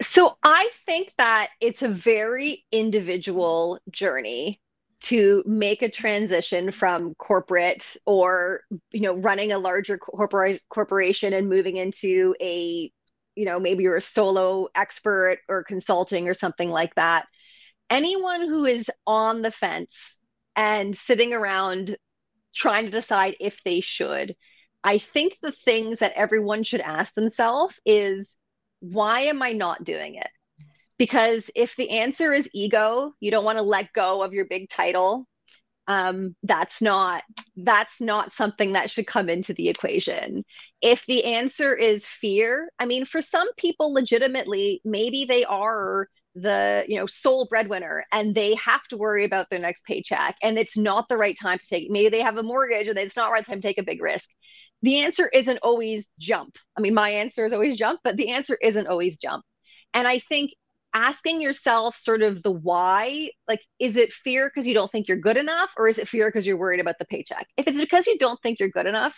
So 0.00 0.36
i 0.42 0.70
think 0.86 1.12
that 1.18 1.50
it's 1.60 1.82
a 1.82 1.88
very 1.88 2.64
individual 2.72 3.78
journey 3.90 4.60
to 5.04 5.42
make 5.46 5.82
a 5.82 5.90
transition 5.90 6.70
from 6.70 7.14
corporate 7.14 7.96
or 8.06 8.60
you 8.90 9.00
know 9.00 9.14
running 9.14 9.52
a 9.52 9.58
larger 9.58 9.98
corporate 9.98 10.62
corporation 10.68 11.32
and 11.32 11.48
moving 11.48 11.76
into 11.76 12.34
a 12.40 12.90
you 13.34 13.44
know 13.44 13.58
maybe 13.58 13.82
you're 13.82 13.96
a 13.96 14.02
solo 14.02 14.68
expert 14.74 15.38
or 15.48 15.64
consulting 15.64 16.28
or 16.28 16.34
something 16.34 16.70
like 16.70 16.94
that 16.94 17.26
anyone 17.90 18.40
who 18.40 18.64
is 18.64 18.90
on 19.06 19.42
the 19.42 19.50
fence 19.50 19.94
and 20.56 20.96
sitting 20.96 21.32
around 21.32 21.96
trying 22.54 22.84
to 22.86 22.90
decide 22.90 23.36
if 23.40 23.58
they 23.64 23.80
should, 23.80 24.36
I 24.82 24.98
think 24.98 25.38
the 25.42 25.52
things 25.52 26.00
that 26.00 26.12
everyone 26.14 26.62
should 26.62 26.80
ask 26.80 27.14
themselves 27.14 27.74
is 27.84 28.34
why 28.80 29.22
am 29.22 29.42
I 29.42 29.52
not 29.52 29.84
doing 29.84 30.16
it? 30.16 30.28
Because 30.98 31.50
if 31.54 31.74
the 31.76 31.90
answer 31.90 32.32
is 32.32 32.48
ego, 32.52 33.12
you 33.20 33.30
don't 33.30 33.44
want 33.44 33.58
to 33.58 33.62
let 33.62 33.92
go 33.92 34.22
of 34.22 34.32
your 34.32 34.46
big 34.46 34.68
title. 34.68 35.26
Um, 35.86 36.34
that's 36.42 36.80
not 36.80 37.22
that's 37.56 38.00
not 38.00 38.32
something 38.32 38.72
that 38.72 38.90
should 38.90 39.06
come 39.06 39.28
into 39.28 39.52
the 39.52 39.68
equation. 39.68 40.44
If 40.80 41.04
the 41.06 41.24
answer 41.24 41.74
is 41.76 42.06
fear, 42.06 42.70
I 42.78 42.86
mean, 42.86 43.04
for 43.04 43.20
some 43.20 43.52
people, 43.56 43.92
legitimately, 43.92 44.80
maybe 44.84 45.26
they 45.26 45.44
are 45.44 46.08
the 46.34 46.84
you 46.88 46.96
know 46.96 47.06
sole 47.06 47.46
breadwinner 47.46 48.04
and 48.10 48.34
they 48.34 48.54
have 48.56 48.82
to 48.88 48.96
worry 48.96 49.24
about 49.24 49.48
their 49.50 49.58
next 49.60 49.84
paycheck 49.84 50.36
and 50.42 50.58
it's 50.58 50.76
not 50.76 51.08
the 51.08 51.16
right 51.16 51.36
time 51.40 51.58
to 51.58 51.66
take 51.68 51.90
maybe 51.90 52.08
they 52.08 52.22
have 52.22 52.36
a 52.36 52.42
mortgage 52.42 52.88
and 52.88 52.98
it's 52.98 53.14
not 53.14 53.30
right 53.30 53.46
time 53.46 53.60
to 53.60 53.68
take 53.68 53.78
a 53.78 53.84
big 53.84 54.02
risk 54.02 54.28
the 54.82 54.98
answer 55.00 55.28
isn't 55.28 55.58
always 55.62 56.08
jump 56.18 56.56
i 56.76 56.80
mean 56.80 56.92
my 56.92 57.10
answer 57.10 57.46
is 57.46 57.52
always 57.52 57.76
jump 57.76 58.00
but 58.02 58.16
the 58.16 58.30
answer 58.30 58.58
isn't 58.60 58.88
always 58.88 59.16
jump 59.16 59.44
and 59.94 60.08
i 60.08 60.18
think 60.18 60.50
asking 60.94 61.40
yourself 61.40 61.96
sort 61.96 62.22
of 62.22 62.42
the 62.42 62.50
why 62.50 63.30
like 63.48 63.60
is 63.78 63.96
it 63.96 64.12
fear 64.12 64.48
because 64.48 64.66
you 64.66 64.74
don't 64.74 64.90
think 64.92 65.08
you're 65.08 65.16
good 65.16 65.36
enough 65.36 65.70
or 65.76 65.88
is 65.88 65.98
it 65.98 66.08
fear 66.08 66.28
because 66.28 66.46
you're 66.46 66.56
worried 66.56 66.80
about 66.80 66.98
the 66.98 67.04
paycheck 67.04 67.46
if 67.56 67.66
it's 67.66 67.78
because 67.78 68.06
you 68.06 68.16
don't 68.18 68.40
think 68.42 68.60
you're 68.60 68.68
good 68.68 68.86
enough 68.86 69.14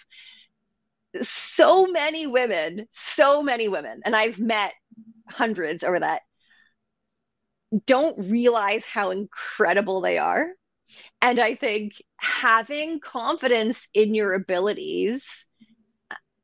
so 1.22 1.86
many 1.86 2.26
women 2.26 2.86
so 3.16 3.42
many 3.42 3.68
women 3.68 4.00
and 4.04 4.16
i've 4.16 4.38
met 4.38 4.72
hundreds 5.28 5.84
over 5.84 6.00
that 6.00 6.22
don't 7.86 8.30
realize 8.30 8.84
how 8.84 9.10
incredible 9.10 10.00
they 10.00 10.18
are. 10.18 10.48
And 11.20 11.38
I 11.38 11.54
think 11.56 11.92
having 12.16 13.00
confidence 13.00 13.88
in 13.92 14.14
your 14.14 14.34
abilities 14.34 15.24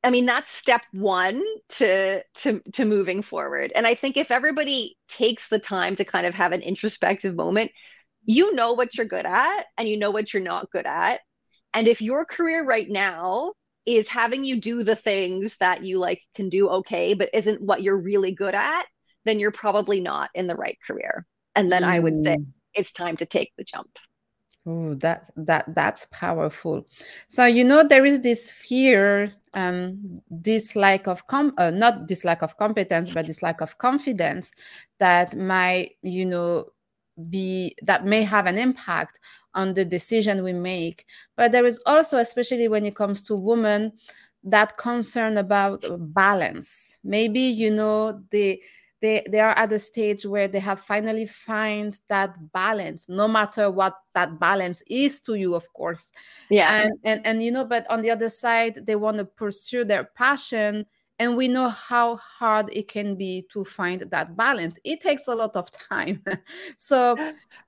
I 0.05 0.11
mean 0.11 0.27
that's 0.27 0.51
step 0.51 0.83
1 0.93 1.43
to 1.77 2.23
to 2.43 2.61
to 2.73 2.85
moving 2.85 3.23
forward. 3.23 3.73
And 3.75 3.87
I 3.87 3.95
think 3.95 4.17
if 4.17 4.31
everybody 4.31 4.97
takes 5.09 5.49
the 5.49 5.59
time 5.59 5.97
to 5.97 6.05
kind 6.05 6.27
of 6.27 6.35
have 6.35 6.53
an 6.53 6.63
introspective 6.63 7.35
moment, 7.35 7.71
you 8.25 8.55
know 8.55 8.73
what 8.73 8.97
you're 8.97 9.07
good 9.07 9.27
at 9.27 9.65
and 9.77 9.89
you 9.89 9.97
know 9.97 10.11
what 10.11 10.33
you're 10.33 10.43
not 10.43 10.71
good 10.71 10.87
at. 10.87 11.21
And 11.75 11.89
if 11.89 12.03
your 12.03 12.25
career 12.25 12.65
right 12.65 12.89
now 12.89 13.53
is 13.87 14.09
having 14.09 14.45
you 14.45 14.61
do 14.61 14.85
the 14.85 14.97
things 14.97 15.57
that 15.59 15.83
you 15.83 15.99
like 15.99 16.23
can 16.35 16.49
do 16.49 16.69
okay 16.69 17.15
but 17.15 17.31
isn't 17.33 17.61
what 17.61 17.83
you're 17.83 17.99
really 17.99 18.33
good 18.33 18.55
at, 18.55 18.85
then 19.25 19.41
you're 19.41 19.53
probably 19.53 20.01
not 20.01 20.31
in 20.35 20.47
the 20.47 20.57
right 20.57 20.79
career. 20.87 21.27
And 21.55 21.71
then 21.71 21.83
mm. 21.83 21.89
I 21.89 21.99
would 21.99 22.23
say 22.23 22.37
mm. 22.37 22.47
it's 22.75 22.93
time 22.93 23.17
to 23.19 23.27
take 23.27 23.53
the 23.57 23.65
jump. 23.65 23.91
Oh, 24.65 24.95
that 24.95 25.31
that 25.37 25.75
that's 25.75 26.07
powerful. 26.11 26.87
So 27.29 27.45
you 27.47 27.65
know 27.65 27.87
there 27.87 28.07
is 28.07 28.21
this 28.21 28.51
fear, 28.51 29.35
um, 29.55 30.21
this 30.31 30.75
lack 30.77 31.07
of 31.07 31.27
com, 31.27 31.55
uh, 31.59 31.71
not 31.71 32.09
this 32.09 32.25
lack 32.25 32.43
of 32.43 32.57
competence, 32.57 33.11
but 33.11 33.27
this 33.27 33.43
lack 33.43 33.61
of 33.61 33.79
confidence 33.79 34.51
that 34.99 35.37
might 35.37 35.97
you 36.03 36.27
know 36.27 36.67
be 37.29 37.75
that 37.83 38.05
may 38.05 38.23
have 38.23 38.47
an 38.47 38.59
impact 38.59 39.19
on 39.55 39.75
the 39.75 39.85
decision 39.85 40.43
we 40.43 40.53
make. 40.53 41.07
But 41.37 41.53
there 41.53 41.67
is 41.67 41.81
also, 41.87 42.19
especially 42.19 42.69
when 42.69 42.85
it 42.85 42.97
comes 42.97 43.23
to 43.25 43.37
women, 43.37 43.93
that 44.45 44.77
concern 44.77 45.37
about 45.37 45.85
balance. 46.15 46.97
Maybe 47.05 47.41
you 47.41 47.71
know 47.71 48.23
the 48.31 48.61
they 49.03 49.23
they 49.29 49.41
are 49.41 49.57
at 49.59 49.69
the 49.69 49.79
stage 49.79 50.25
where 50.25 50.49
they 50.49 50.61
have 50.61 50.81
finally 50.81 51.27
find 51.27 51.99
that 52.09 52.35
balance 52.53 53.09
no 53.09 53.29
matter 53.29 53.71
what 53.71 53.95
that 54.15 54.39
balance 54.39 54.83
is 54.87 55.21
to 55.21 55.35
you 55.35 55.55
of 55.55 55.71
course. 55.75 56.11
Yeah. 56.49 56.85
And 56.85 56.93
and, 57.05 57.27
and 57.27 57.43
you 57.43 57.51
know 57.51 57.65
but 57.65 57.91
on 57.91 58.01
the 58.01 58.11
other 58.11 58.31
side 58.31 58.87
they 58.87 58.97
want 58.97 59.19
to 59.19 59.25
pursue 59.25 59.85
their 59.85 60.05
passion 60.05 60.87
and 61.23 61.37
we 61.37 61.47
know 61.47 61.69
how 61.69 62.17
hard 62.17 62.69
it 62.73 62.89
can 62.89 63.15
be 63.15 63.47
to 63.49 63.65
find 63.65 64.01
that 64.11 64.37
balance. 64.37 64.77
It 64.83 65.01
takes 65.01 65.29
a 65.29 65.35
lot 65.35 65.55
of 65.55 65.71
time. 65.71 66.25
So 66.77 67.17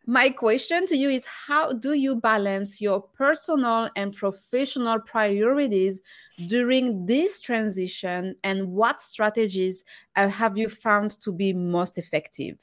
my 0.06 0.30
question 0.30 0.86
to 0.86 0.96
you 0.96 1.08
is 1.08 1.24
how 1.24 1.72
do 1.72 1.92
you 1.92 2.16
balance 2.16 2.80
your 2.80 3.00
personal 3.00 3.90
and 3.94 4.12
professional 4.12 4.98
priorities 4.98 6.02
during 6.48 7.06
this 7.06 7.42
transition 7.42 8.34
and 8.42 8.72
what 8.72 9.00
strategies 9.00 9.84
uh, 10.16 10.28
have 10.28 10.58
you 10.58 10.68
found 10.68 11.12
to 11.20 11.30
be 11.30 11.52
most 11.52 11.96
effective? 11.96 12.58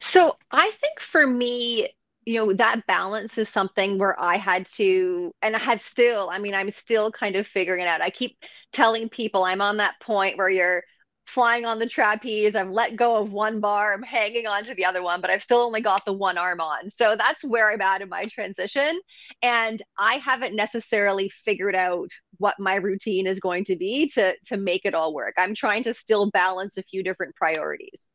So 0.00 0.36
i 0.50 0.70
think 0.80 0.98
for 0.98 1.26
me 1.26 1.94
you 2.26 2.38
know 2.38 2.52
that 2.54 2.86
balance 2.86 3.38
is 3.38 3.48
something 3.48 3.98
where 3.98 4.18
i 4.20 4.36
had 4.36 4.66
to 4.66 5.32
and 5.42 5.54
i 5.54 5.58
have 5.58 5.80
still 5.80 6.28
i 6.30 6.38
mean 6.38 6.54
i'm 6.54 6.70
still 6.70 7.10
kind 7.10 7.36
of 7.36 7.46
figuring 7.46 7.82
it 7.82 7.88
out. 7.88 8.00
I 8.00 8.10
keep 8.10 8.36
telling 8.72 9.08
people 9.08 9.44
i'm 9.44 9.60
on 9.60 9.78
that 9.78 9.94
point 10.00 10.38
where 10.38 10.50
you're 10.50 10.82
flying 11.26 11.64
on 11.64 11.78
the 11.78 11.86
trapeze 11.88 12.54
i've 12.54 12.68
let 12.68 12.96
go 12.96 13.16
of 13.16 13.32
one 13.32 13.58
bar 13.60 13.94
i'm 13.94 14.02
hanging 14.02 14.46
on 14.46 14.64
to 14.64 14.74
the 14.74 14.84
other 14.84 15.02
one 15.02 15.20
but 15.22 15.30
i've 15.30 15.42
still 15.42 15.60
only 15.60 15.80
got 15.80 16.04
the 16.04 16.12
one 16.12 16.36
arm 16.36 16.60
on. 16.60 16.90
So 16.90 17.16
that's 17.16 17.42
where 17.42 17.72
i'm 17.72 17.80
at 17.80 18.02
in 18.02 18.08
my 18.08 18.26
transition 18.26 19.00
and 19.42 19.82
i 19.98 20.16
haven't 20.16 20.54
necessarily 20.54 21.30
figured 21.44 21.74
out 21.74 22.10
what 22.38 22.56
my 22.58 22.74
routine 22.74 23.26
is 23.26 23.40
going 23.40 23.64
to 23.64 23.76
be 23.76 24.08
to 24.14 24.34
to 24.46 24.56
make 24.56 24.82
it 24.84 24.94
all 24.94 25.14
work. 25.14 25.34
I'm 25.38 25.54
trying 25.54 25.84
to 25.84 25.94
still 25.94 26.30
balance 26.30 26.76
a 26.76 26.82
few 26.82 27.02
different 27.02 27.34
priorities 27.36 28.08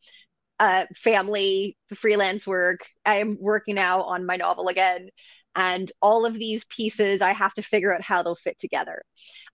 uh, 0.59 0.85
family, 0.95 1.77
freelance 1.95 2.45
work. 2.45 2.81
I'm 3.05 3.37
working 3.39 3.75
now 3.75 4.03
on 4.03 4.25
my 4.25 4.35
novel 4.35 4.67
again. 4.67 5.09
And 5.55 5.91
all 6.01 6.25
of 6.25 6.33
these 6.33 6.63
pieces, 6.65 7.21
I 7.21 7.33
have 7.33 7.53
to 7.55 7.63
figure 7.63 7.93
out 7.93 8.03
how 8.03 8.21
they'll 8.21 8.35
fit 8.35 8.59
together. 8.59 9.01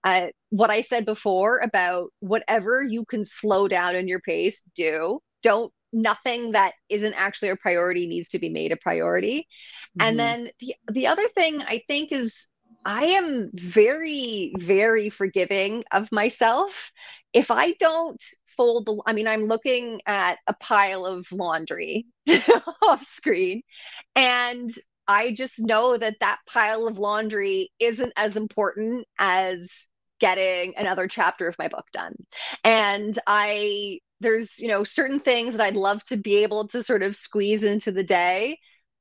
Uh, 0.04 0.28
what 0.50 0.70
I 0.70 0.82
said 0.82 1.04
before 1.04 1.58
about 1.58 2.10
whatever 2.20 2.82
you 2.82 3.04
can 3.04 3.24
slow 3.24 3.66
down 3.66 3.96
in 3.96 4.08
your 4.08 4.20
pace, 4.20 4.62
do. 4.74 5.20
Don't 5.42 5.72
nothing 5.92 6.52
that 6.52 6.74
isn't 6.88 7.14
actually 7.14 7.48
a 7.48 7.56
priority 7.56 8.06
needs 8.06 8.28
to 8.28 8.38
be 8.38 8.50
made 8.50 8.72
a 8.72 8.76
priority. 8.76 9.46
Mm-hmm. 9.98 10.08
And 10.08 10.18
then 10.18 10.50
the 10.60 10.74
the 10.92 11.06
other 11.06 11.28
thing 11.28 11.62
I 11.62 11.82
think 11.86 12.12
is 12.12 12.48
I 12.84 13.06
am 13.06 13.50
very 13.54 14.54
very 14.58 15.10
forgiving 15.10 15.84
of 15.90 16.12
myself. 16.12 16.72
If 17.32 17.50
I 17.50 17.72
don't 17.72 18.22
fold 18.56 18.86
the 18.86 19.02
i 19.06 19.12
mean 19.12 19.26
i'm 19.26 19.46
looking 19.46 20.00
at 20.06 20.38
a 20.46 20.54
pile 20.54 21.04
of 21.06 21.26
laundry 21.32 22.06
off 22.82 23.04
screen 23.04 23.62
and 24.14 24.72
i 25.06 25.32
just 25.32 25.58
know 25.58 25.96
that 25.96 26.16
that 26.20 26.38
pile 26.46 26.86
of 26.86 26.98
laundry 26.98 27.70
isn't 27.78 28.12
as 28.16 28.36
important 28.36 29.06
as 29.18 29.68
getting 30.18 30.74
another 30.76 31.08
chapter 31.08 31.46
of 31.46 31.56
my 31.58 31.68
book 31.68 31.84
done. 31.92 32.14
And 32.64 33.18
i 33.26 33.98
there's 34.20 34.58
you 34.58 34.68
know 34.68 34.82
certain 34.84 35.20
things 35.20 35.54
that 35.56 35.64
i'd 35.64 35.76
love 35.76 36.02
to 36.04 36.16
be 36.16 36.36
able 36.36 36.68
to 36.68 36.82
sort 36.82 37.02
of 37.02 37.14
squeeze 37.16 37.62
into 37.62 37.92
the 37.92 38.02
day 38.02 38.58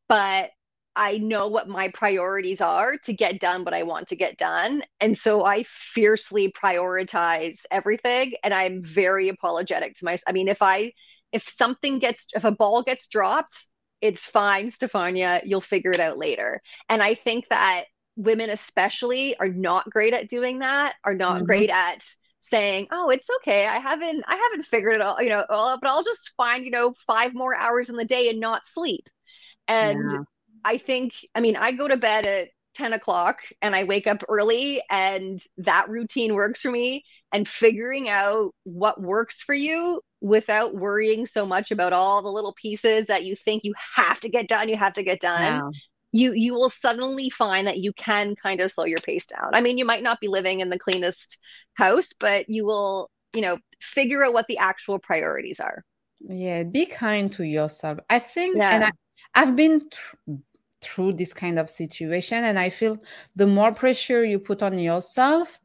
but 0.10 0.50
I 0.96 1.18
know 1.18 1.48
what 1.48 1.68
my 1.68 1.90
priorities 1.90 2.62
are 2.62 2.98
to 3.00 3.14
get 3.14 3.40
done 3.40 3.66
what 3.66 3.74
I 3.74 3.84
want 3.84 4.08
to 4.10 4.16
get 4.16 4.38
done. 4.38 4.84
And 5.00 5.18
so 5.18 5.46
I 5.46 5.66
fiercely 5.68 6.52
prioritize 6.52 7.58
everything 7.70 8.34
and 8.44 8.54
I'm 8.54 8.84
very 8.84 9.30
apologetic 9.30 9.96
to 9.96 10.06
myself. 10.06 10.24
I 10.28 10.32
mean, 10.32 10.48
if 10.48 10.62
I 10.62 10.94
if 11.32 11.50
something 11.50 12.00
gets 12.00 12.28
if 12.34 12.46
a 12.46 12.52
ball 12.52 12.84
gets 12.84 13.08
dropped, 13.08 13.56
it's 14.00 14.26
fine, 14.26 14.72
Stephania, 14.72 15.42
you'll 15.44 15.62
figure 15.62 15.92
it 15.92 16.00
out 16.00 16.18
later. 16.18 16.62
And 16.88 17.04
I 17.04 17.16
think 17.16 17.46
that 17.50 17.86
women 18.16 18.50
especially 18.50 19.38
are 19.38 19.50
not 19.50 19.90
great 19.90 20.14
at 20.14 20.30
doing 20.30 20.60
that, 20.60 20.96
are 21.04 21.16
not 21.16 21.38
mm-hmm. 21.38 21.46
great 21.46 21.70
at 21.70 22.06
saying, 22.40 22.88
"Oh, 22.92 23.10
it's 23.10 23.28
okay. 23.42 23.66
I 23.66 23.80
haven't 23.80 24.24
I 24.28 24.36
haven't 24.36 24.66
figured 24.68 24.96
it 24.96 25.02
all, 25.02 25.22
you 25.22 25.30
know, 25.30 25.44
but 25.50 25.90
I'll 25.90 26.04
just 26.04 26.32
find, 26.38 26.64
you 26.64 26.72
know, 26.72 26.94
5 27.08 27.34
more 27.34 27.56
hours 27.56 27.90
in 27.90 27.98
the 27.98 28.06
day 28.06 28.30
and 28.30 28.40
not 28.40 28.68
sleep." 28.68 29.10
And 29.68 30.12
yeah 30.12 30.20
I 30.66 30.80
think, 30.80 31.14
I 31.36 31.42
mean, 31.42 31.56
I 31.56 31.72
go 31.72 31.88
to 31.88 31.96
bed 31.96 32.26
at 32.26 32.50
10 32.76 32.94
o'clock 32.94 33.40
and 33.62 33.76
I 33.76 33.84
wake 33.86 34.08
up 34.08 34.24
early, 34.28 34.82
and 34.90 35.42
that 35.60 35.90
routine 35.90 36.34
works 36.34 36.62
for 36.62 36.72
me. 36.72 37.06
And 37.32 37.48
figuring 37.48 38.10
out 38.10 38.54
what 38.64 39.02
works 39.02 39.42
for 39.42 39.54
you 39.54 40.02
without 40.22 40.74
worrying 40.74 41.26
so 41.26 41.46
much 41.46 41.72
about 41.72 41.94
all 41.94 42.22
the 42.22 42.32
little 42.32 42.56
pieces 42.60 43.08
that 43.08 43.26
you 43.26 43.36
think 43.36 43.64
you 43.64 43.74
have 43.96 44.20
to 44.22 44.30
get 44.30 44.48
done, 44.48 44.70
you 44.70 44.78
have 44.78 44.94
to 44.94 45.04
get 45.04 45.20
done. 45.20 45.72
You, 46.12 46.32
you 46.32 46.54
will 46.54 46.70
suddenly 46.70 47.30
find 47.30 47.68
that 47.68 47.80
you 47.80 47.92
can 47.94 48.36
kind 48.36 48.62
of 48.62 48.72
slow 48.72 48.86
your 48.86 49.00
pace 49.00 49.26
down. 49.26 49.52
I 49.54 49.60
mean, 49.60 49.78
you 49.78 49.84
might 49.84 50.02
not 50.02 50.22
be 50.22 50.30
living 50.30 50.62
in 50.62 50.70
the 50.70 50.80
cleanest 50.80 51.38
house, 51.74 52.08
but 52.20 52.50
you 52.50 52.66
will, 52.66 53.12
you 53.34 53.42
know, 53.42 53.58
figure 53.82 54.24
out 54.24 54.34
what 54.34 54.48
the 54.48 54.58
actual 54.58 54.98
priorities 54.98 55.60
are. 55.60 55.84
Yeah, 56.22 56.64
be 56.64 56.86
kind 56.86 57.32
to 57.34 57.44
yourself. 57.44 58.00
I 58.10 58.20
think, 58.20 58.56
yeah. 58.56 58.72
and 58.72 58.84
I, 58.86 58.92
I've 59.34 59.58
been 59.58 59.82
through 60.86 61.14
this 61.14 61.34
kind 61.34 61.58
of 61.58 61.70
situation 61.70 62.44
and 62.44 62.60
i 62.60 62.70
feel 62.70 62.98
the 63.36 63.48
more 63.48 63.74
pressure 63.74 64.24
you 64.24 64.40
put 64.40 64.62
on 64.62 64.78
yourself 64.78 65.60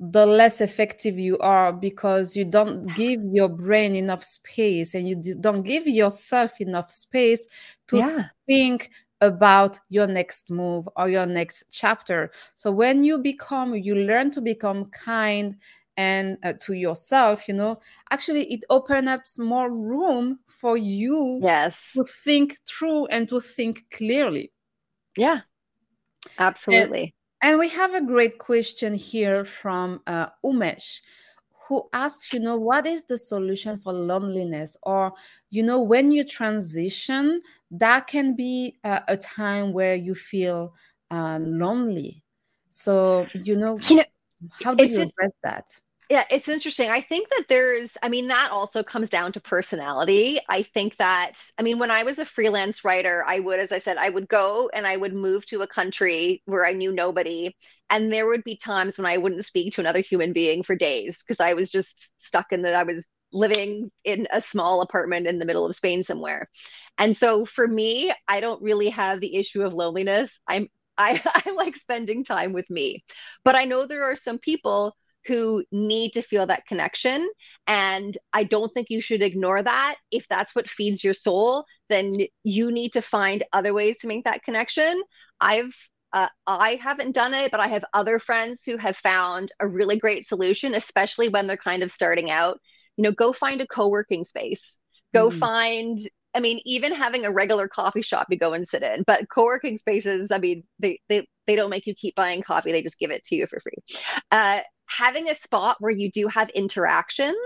the 0.00 0.24
less 0.24 0.62
effective 0.62 1.18
you 1.18 1.36
are 1.40 1.74
because 1.74 2.34
you 2.34 2.44
don't 2.44 2.86
give 2.94 3.20
your 3.32 3.50
brain 3.50 3.94
enough 3.94 4.24
space 4.24 4.94
and 4.94 5.06
you 5.06 5.14
don't 5.40 5.62
give 5.62 5.86
yourself 5.86 6.58
enough 6.58 6.90
space 6.90 7.46
to 7.86 7.98
yeah. 7.98 8.22
think 8.48 8.90
about 9.20 9.78
your 9.90 10.06
next 10.06 10.50
move 10.50 10.88
or 10.96 11.10
your 11.10 11.26
next 11.26 11.64
chapter. 11.70 12.30
So 12.54 12.72
when 12.72 13.04
you 13.04 13.18
become, 13.18 13.74
you 13.74 13.94
learn 13.94 14.30
to 14.30 14.40
become 14.40 14.86
kind 14.86 15.56
and 15.98 16.38
uh, 16.42 16.54
to 16.60 16.72
yourself, 16.72 17.46
you 17.46 17.52
know, 17.52 17.78
actually 18.10 18.50
it 18.50 18.64
opens 18.70 19.08
up 19.08 19.20
more 19.38 19.70
room 19.70 20.38
for 20.46 20.78
you 20.78 21.40
yes. 21.42 21.76
to 21.94 22.04
think 22.04 22.56
through 22.66 23.06
and 23.06 23.28
to 23.28 23.40
think 23.40 23.84
clearly. 23.92 24.50
Yeah, 25.16 25.40
absolutely. 26.38 27.14
And, 27.42 27.50
and 27.52 27.58
we 27.58 27.68
have 27.70 27.94
a 27.94 28.00
great 28.00 28.38
question 28.38 28.94
here 28.94 29.44
from 29.44 30.00
uh, 30.06 30.28
Umesh 30.44 31.00
who 31.68 31.88
asks, 31.92 32.32
you 32.32 32.40
know, 32.40 32.56
what 32.56 32.84
is 32.84 33.04
the 33.04 33.16
solution 33.16 33.78
for 33.78 33.92
loneliness? 33.92 34.76
Or, 34.82 35.12
you 35.50 35.62
know, 35.62 35.80
when 35.80 36.10
you 36.10 36.24
transition, 36.24 37.42
that 37.70 38.08
can 38.08 38.34
be 38.34 38.76
uh, 38.82 39.00
a 39.06 39.16
time 39.16 39.72
where 39.72 39.94
you 39.94 40.16
feel 40.16 40.74
uh, 41.12 41.38
lonely. 41.40 42.24
So, 42.70 43.28
you 43.34 43.54
know, 43.56 43.78
you 43.88 43.96
know 43.96 44.04
how 44.50 44.74
do 44.74 44.84
you 44.84 45.00
address 45.02 45.32
that? 45.44 45.80
Yeah, 46.10 46.24
it's 46.28 46.48
interesting. 46.48 46.90
I 46.90 47.02
think 47.02 47.28
that 47.30 47.44
there's, 47.48 47.92
I 48.02 48.08
mean, 48.08 48.26
that 48.28 48.50
also 48.50 48.82
comes 48.82 49.10
down 49.10 49.30
to 49.32 49.40
personality. 49.40 50.40
I 50.48 50.64
think 50.64 50.96
that, 50.96 51.40
I 51.56 51.62
mean, 51.62 51.78
when 51.78 51.92
I 51.92 52.02
was 52.02 52.18
a 52.18 52.24
freelance 52.24 52.84
writer, 52.84 53.24
I 53.24 53.38
would, 53.38 53.60
as 53.60 53.70
I 53.70 53.78
said, 53.78 53.96
I 53.96 54.10
would 54.10 54.28
go 54.28 54.68
and 54.74 54.88
I 54.88 54.96
would 54.96 55.14
move 55.14 55.46
to 55.46 55.62
a 55.62 55.68
country 55.68 56.42
where 56.46 56.66
I 56.66 56.72
knew 56.72 56.90
nobody. 56.90 57.54
And 57.90 58.12
there 58.12 58.26
would 58.26 58.42
be 58.42 58.56
times 58.56 58.98
when 58.98 59.06
I 59.06 59.18
wouldn't 59.18 59.44
speak 59.44 59.74
to 59.74 59.80
another 59.82 60.00
human 60.00 60.32
being 60.32 60.64
for 60.64 60.74
days 60.74 61.22
because 61.22 61.38
I 61.38 61.54
was 61.54 61.70
just 61.70 62.08
stuck 62.18 62.46
in 62.50 62.62
the, 62.62 62.72
I 62.74 62.82
was 62.82 63.06
living 63.32 63.92
in 64.02 64.26
a 64.32 64.40
small 64.40 64.80
apartment 64.82 65.28
in 65.28 65.38
the 65.38 65.44
middle 65.46 65.64
of 65.64 65.76
Spain 65.76 66.02
somewhere. 66.02 66.48
And 66.98 67.16
so 67.16 67.44
for 67.46 67.66
me, 67.66 68.12
I 68.28 68.40
don't 68.40 68.62
really 68.62 68.90
have 68.90 69.20
the 69.20 69.36
issue 69.36 69.62
of 69.62 69.72
loneliness. 69.74 70.38
I'm, 70.46 70.68
I, 70.98 71.22
I 71.24 71.50
like 71.52 71.76
spending 71.76 72.24
time 72.24 72.52
with 72.52 72.68
me. 72.68 73.04
But 73.44 73.54
I 73.54 73.64
know 73.64 73.86
there 73.86 74.04
are 74.10 74.16
some 74.16 74.38
people 74.38 74.94
who 75.26 75.64
need 75.70 76.12
to 76.12 76.22
feel 76.22 76.46
that 76.46 76.66
connection. 76.66 77.28
And 77.66 78.16
I 78.32 78.44
don't 78.44 78.72
think 78.72 78.88
you 78.90 79.00
should 79.00 79.22
ignore 79.22 79.62
that. 79.62 79.96
If 80.10 80.26
that's 80.28 80.54
what 80.54 80.68
feeds 80.68 81.04
your 81.04 81.14
soul, 81.14 81.64
then 81.88 82.14
you 82.42 82.72
need 82.72 82.92
to 82.94 83.02
find 83.02 83.44
other 83.52 83.74
ways 83.74 83.98
to 83.98 84.06
make 84.06 84.24
that 84.24 84.42
connection. 84.42 85.02
I've 85.40 85.74
uh, 86.12 86.28
I 86.44 86.74
haven't 86.82 87.12
done 87.12 87.34
it, 87.34 87.52
but 87.52 87.60
I 87.60 87.68
have 87.68 87.84
other 87.94 88.18
friends 88.18 88.62
who 88.66 88.76
have 88.78 88.96
found 88.96 89.52
a 89.60 89.68
really 89.68 89.96
great 89.96 90.26
solution, 90.26 90.74
especially 90.74 91.28
when 91.28 91.46
they're 91.46 91.56
kind 91.56 91.84
of 91.84 91.92
starting 91.92 92.30
out. 92.30 92.58
You 92.96 93.04
know, 93.04 93.12
go 93.12 93.32
find 93.32 93.60
a 93.60 93.66
co 93.66 93.86
working 93.88 94.24
space, 94.24 94.78
go 95.14 95.30
mm. 95.30 95.38
find 95.38 96.00
I 96.34 96.40
mean, 96.40 96.60
even 96.64 96.94
having 96.94 97.24
a 97.24 97.32
regular 97.32 97.68
coffee 97.68 98.02
shop 98.02 98.28
you 98.30 98.38
go 98.38 98.52
and 98.52 98.66
sit 98.66 98.82
in, 98.82 99.02
but 99.06 99.28
co-working 99.28 99.76
spaces, 99.76 100.30
I 100.30 100.38
mean, 100.38 100.64
they 100.78 101.00
they 101.08 101.26
they 101.46 101.56
don't 101.56 101.70
make 101.70 101.86
you 101.86 101.94
keep 101.94 102.14
buying 102.14 102.42
coffee; 102.42 102.72
they 102.72 102.82
just 102.82 102.98
give 102.98 103.10
it 103.10 103.24
to 103.24 103.34
you 103.34 103.46
for 103.46 103.60
free. 103.60 103.98
Uh, 104.30 104.60
having 104.90 105.28
a 105.28 105.34
spot 105.34 105.76
where 105.80 105.92
you 105.92 106.10
do 106.10 106.26
have 106.28 106.50
interactions, 106.50 107.36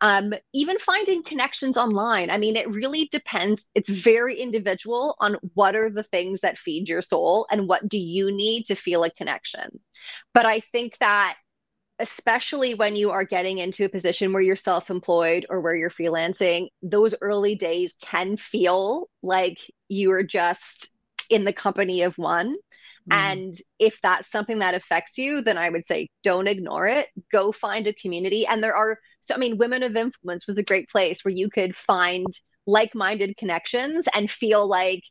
um, 0.00 0.32
even 0.52 0.78
finding 0.78 1.22
connections 1.22 1.76
online. 1.76 2.30
I 2.30 2.38
mean, 2.38 2.56
it 2.56 2.70
really 2.70 3.08
depends. 3.10 3.68
It's 3.74 3.88
very 3.88 4.40
individual 4.40 5.16
on 5.18 5.36
what 5.54 5.74
are 5.74 5.90
the 5.90 6.02
things 6.02 6.42
that 6.42 6.58
feed 6.58 6.88
your 6.88 7.02
soul 7.02 7.46
and 7.50 7.68
what 7.68 7.88
do 7.88 7.98
you 7.98 8.30
need 8.30 8.66
to 8.66 8.74
feel 8.74 9.04
a 9.04 9.10
connection. 9.10 9.80
But 10.34 10.46
I 10.46 10.60
think 10.72 10.96
that 11.00 11.36
especially 11.98 12.74
when 12.74 12.94
you 12.94 13.10
are 13.10 13.24
getting 13.24 13.58
into 13.58 13.84
a 13.84 13.88
position 13.88 14.32
where 14.32 14.42
you're 14.42 14.54
self-employed 14.54 15.46
or 15.48 15.60
where 15.60 15.74
you're 15.74 15.90
freelancing 15.90 16.68
those 16.82 17.14
early 17.22 17.54
days 17.54 17.94
can 18.02 18.36
feel 18.36 19.08
like 19.22 19.58
you 19.88 20.12
are 20.12 20.22
just 20.22 20.90
in 21.30 21.44
the 21.44 21.52
company 21.52 22.02
of 22.02 22.16
one. 22.18 22.54
Mm. 23.10 23.16
And 23.16 23.54
if 23.78 23.98
that's 24.02 24.30
something 24.30 24.58
that 24.58 24.74
affects 24.74 25.18
you, 25.18 25.42
then 25.42 25.58
I 25.58 25.70
would 25.70 25.84
say 25.84 26.08
don't 26.22 26.48
ignore 26.48 26.86
it. 26.86 27.08
Go 27.30 27.52
find 27.52 27.86
a 27.86 27.94
community. 27.94 28.46
And 28.46 28.62
there 28.62 28.76
are, 28.76 28.98
so 29.20 29.34
I 29.34 29.38
mean, 29.38 29.58
Women 29.58 29.82
of 29.82 29.96
Influence 29.96 30.46
was 30.46 30.58
a 30.58 30.62
great 30.62 30.88
place 30.88 31.24
where 31.24 31.34
you 31.34 31.48
could 31.48 31.76
find 31.76 32.26
like 32.66 32.94
minded 32.94 33.36
connections 33.36 34.06
and 34.12 34.30
feel 34.30 34.66
like, 34.66 35.02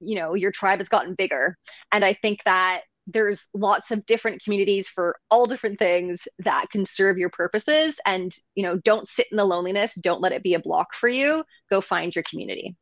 you 0.00 0.16
know, 0.16 0.34
your 0.34 0.50
tribe 0.50 0.80
has 0.80 0.88
gotten 0.88 1.14
bigger. 1.14 1.56
And 1.92 2.04
I 2.04 2.14
think 2.14 2.40
that 2.44 2.82
there's 3.06 3.46
lots 3.52 3.90
of 3.90 4.06
different 4.06 4.42
communities 4.42 4.88
for 4.88 5.16
all 5.30 5.46
different 5.46 5.78
things 5.78 6.26
that 6.38 6.70
can 6.70 6.86
serve 6.86 7.18
your 7.18 7.30
purposes. 7.30 8.00
And, 8.06 8.34
you 8.54 8.62
know, 8.62 8.78
don't 8.78 9.08
sit 9.08 9.26
in 9.30 9.36
the 9.36 9.44
loneliness. 9.44 9.94
Don't 10.00 10.22
let 10.22 10.32
it 10.32 10.42
be 10.42 10.54
a 10.54 10.58
block 10.60 10.94
for 10.94 11.08
you. 11.08 11.44
Go 11.70 11.80
find 11.80 12.14
your 12.14 12.24
community. 12.28 12.74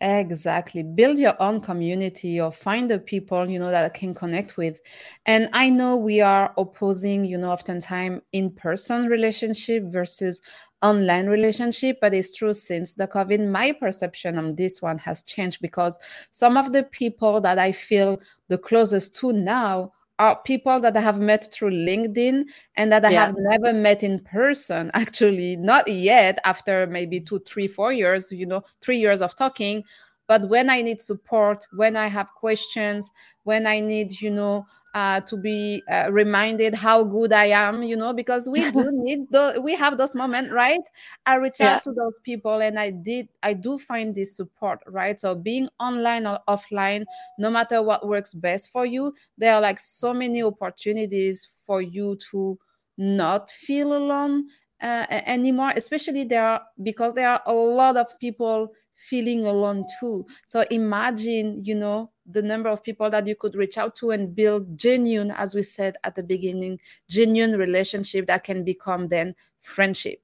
Exactly. 0.00 0.84
Build 0.84 1.18
your 1.18 1.34
own 1.42 1.60
community 1.60 2.40
or 2.40 2.52
find 2.52 2.88
the 2.88 3.00
people, 3.00 3.50
you 3.50 3.58
know, 3.58 3.70
that 3.70 3.84
I 3.84 3.88
can 3.88 4.14
connect 4.14 4.56
with. 4.56 4.78
And 5.26 5.48
I 5.52 5.70
know 5.70 5.96
we 5.96 6.20
are 6.20 6.54
opposing, 6.56 7.24
you 7.24 7.36
know, 7.36 7.50
oftentimes 7.50 8.20
in-person 8.32 9.06
relationship 9.06 9.82
versus 9.86 10.40
online 10.82 11.26
relationship, 11.26 11.98
but 12.00 12.14
it's 12.14 12.32
true 12.36 12.54
since 12.54 12.94
the 12.94 13.08
COVID, 13.08 13.48
my 13.50 13.72
perception 13.72 14.38
on 14.38 14.54
this 14.54 14.80
one 14.80 14.98
has 14.98 15.24
changed 15.24 15.60
because 15.60 15.98
some 16.30 16.56
of 16.56 16.72
the 16.72 16.84
people 16.84 17.40
that 17.40 17.58
I 17.58 17.72
feel 17.72 18.20
the 18.46 18.58
closest 18.58 19.16
to 19.16 19.32
now 19.32 19.92
are 20.18 20.36
people 20.42 20.80
that 20.80 20.96
I 20.96 21.00
have 21.00 21.20
met 21.20 21.52
through 21.52 21.70
LinkedIn 21.70 22.44
and 22.76 22.92
that 22.92 23.04
I 23.04 23.10
yeah. 23.10 23.26
have 23.26 23.36
never 23.38 23.72
met 23.72 24.02
in 24.02 24.20
person, 24.20 24.90
actually, 24.94 25.56
not 25.56 25.88
yet 25.88 26.38
after 26.44 26.86
maybe 26.86 27.20
two, 27.20 27.40
three, 27.40 27.68
four 27.68 27.92
years, 27.92 28.30
you 28.32 28.46
know, 28.46 28.62
three 28.80 28.98
years 28.98 29.22
of 29.22 29.36
talking. 29.36 29.84
But 30.28 30.48
when 30.48 30.70
I 30.70 30.82
need 30.82 31.00
support, 31.00 31.66
when 31.72 31.96
I 31.96 32.06
have 32.06 32.28
questions, 32.34 33.10
when 33.44 33.66
I 33.66 33.80
need, 33.80 34.20
you 34.20 34.30
know, 34.30 34.66
uh, 34.94 35.20
to 35.20 35.36
be 35.36 35.82
uh, 35.90 36.08
reminded 36.10 36.74
how 36.74 37.04
good 37.04 37.32
I 37.32 37.46
am, 37.46 37.82
you 37.82 37.96
know, 37.96 38.12
because 38.12 38.48
we 38.48 38.70
do 38.70 38.90
need 38.92 39.30
the 39.30 39.60
we 39.62 39.74
have 39.74 39.98
those 39.98 40.14
moments, 40.14 40.50
right? 40.50 40.80
I 41.26 41.36
reach 41.36 41.60
yeah. 41.60 41.76
out 41.76 41.84
to 41.84 41.92
those 41.92 42.18
people, 42.24 42.60
and 42.60 42.78
I 42.78 42.90
did 42.90 43.28
I 43.42 43.52
do 43.52 43.78
find 43.78 44.14
this 44.14 44.36
support, 44.36 44.80
right? 44.86 45.18
So 45.18 45.34
being 45.34 45.68
online 45.78 46.26
or 46.26 46.40
offline, 46.48 47.04
no 47.38 47.50
matter 47.50 47.82
what 47.82 48.06
works 48.08 48.34
best 48.34 48.70
for 48.70 48.86
you, 48.86 49.14
there 49.36 49.54
are 49.54 49.60
like 49.60 49.78
so 49.78 50.12
many 50.14 50.42
opportunities 50.42 51.48
for 51.66 51.80
you 51.82 52.18
to 52.30 52.58
not 52.96 53.50
feel 53.50 53.96
alone 53.96 54.46
uh, 54.82 55.06
anymore. 55.10 55.72
Especially 55.76 56.24
there 56.24 56.44
are 56.44 56.62
because 56.82 57.14
there 57.14 57.30
are 57.30 57.42
a 57.46 57.52
lot 57.52 57.96
of 57.96 58.18
people 58.18 58.72
feeling 58.98 59.46
alone 59.46 59.86
too. 60.00 60.26
So 60.46 60.64
imagine, 60.70 61.62
you 61.62 61.74
know, 61.74 62.10
the 62.26 62.42
number 62.42 62.68
of 62.68 62.82
people 62.82 63.08
that 63.10 63.26
you 63.26 63.36
could 63.36 63.54
reach 63.54 63.78
out 63.78 63.96
to 63.96 64.10
and 64.10 64.34
build 64.34 64.76
genuine, 64.76 65.30
as 65.30 65.54
we 65.54 65.62
said 65.62 65.96
at 66.04 66.14
the 66.14 66.22
beginning, 66.22 66.78
genuine 67.08 67.56
relationship 67.56 68.26
that 68.26 68.44
can 68.44 68.64
become 68.64 69.08
then 69.08 69.34
friendship. 69.60 70.20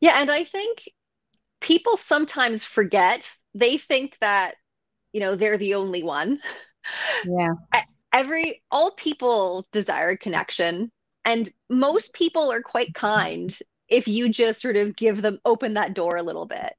Yeah, 0.00 0.20
and 0.20 0.30
I 0.30 0.44
think 0.44 0.88
people 1.60 1.96
sometimes 1.96 2.64
forget. 2.64 3.24
They 3.54 3.78
think 3.78 4.16
that, 4.20 4.56
you 5.12 5.20
know, 5.20 5.36
they're 5.36 5.58
the 5.58 5.74
only 5.74 6.02
one. 6.02 6.40
Yeah. 7.24 7.50
Every 8.12 8.62
all 8.70 8.92
people 8.92 9.66
desire 9.72 10.16
connection 10.16 10.90
and 11.26 11.52
most 11.68 12.14
people 12.14 12.50
are 12.50 12.62
quite 12.62 12.94
kind 12.94 13.56
if 13.88 14.08
you 14.08 14.28
just 14.28 14.60
sort 14.60 14.76
of 14.76 14.96
give 14.96 15.22
them 15.22 15.38
open 15.44 15.74
that 15.74 15.94
door 15.94 16.16
a 16.16 16.22
little 16.22 16.46
bit. 16.46 16.72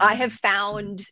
I 0.00 0.14
have 0.14 0.32
found 0.32 1.04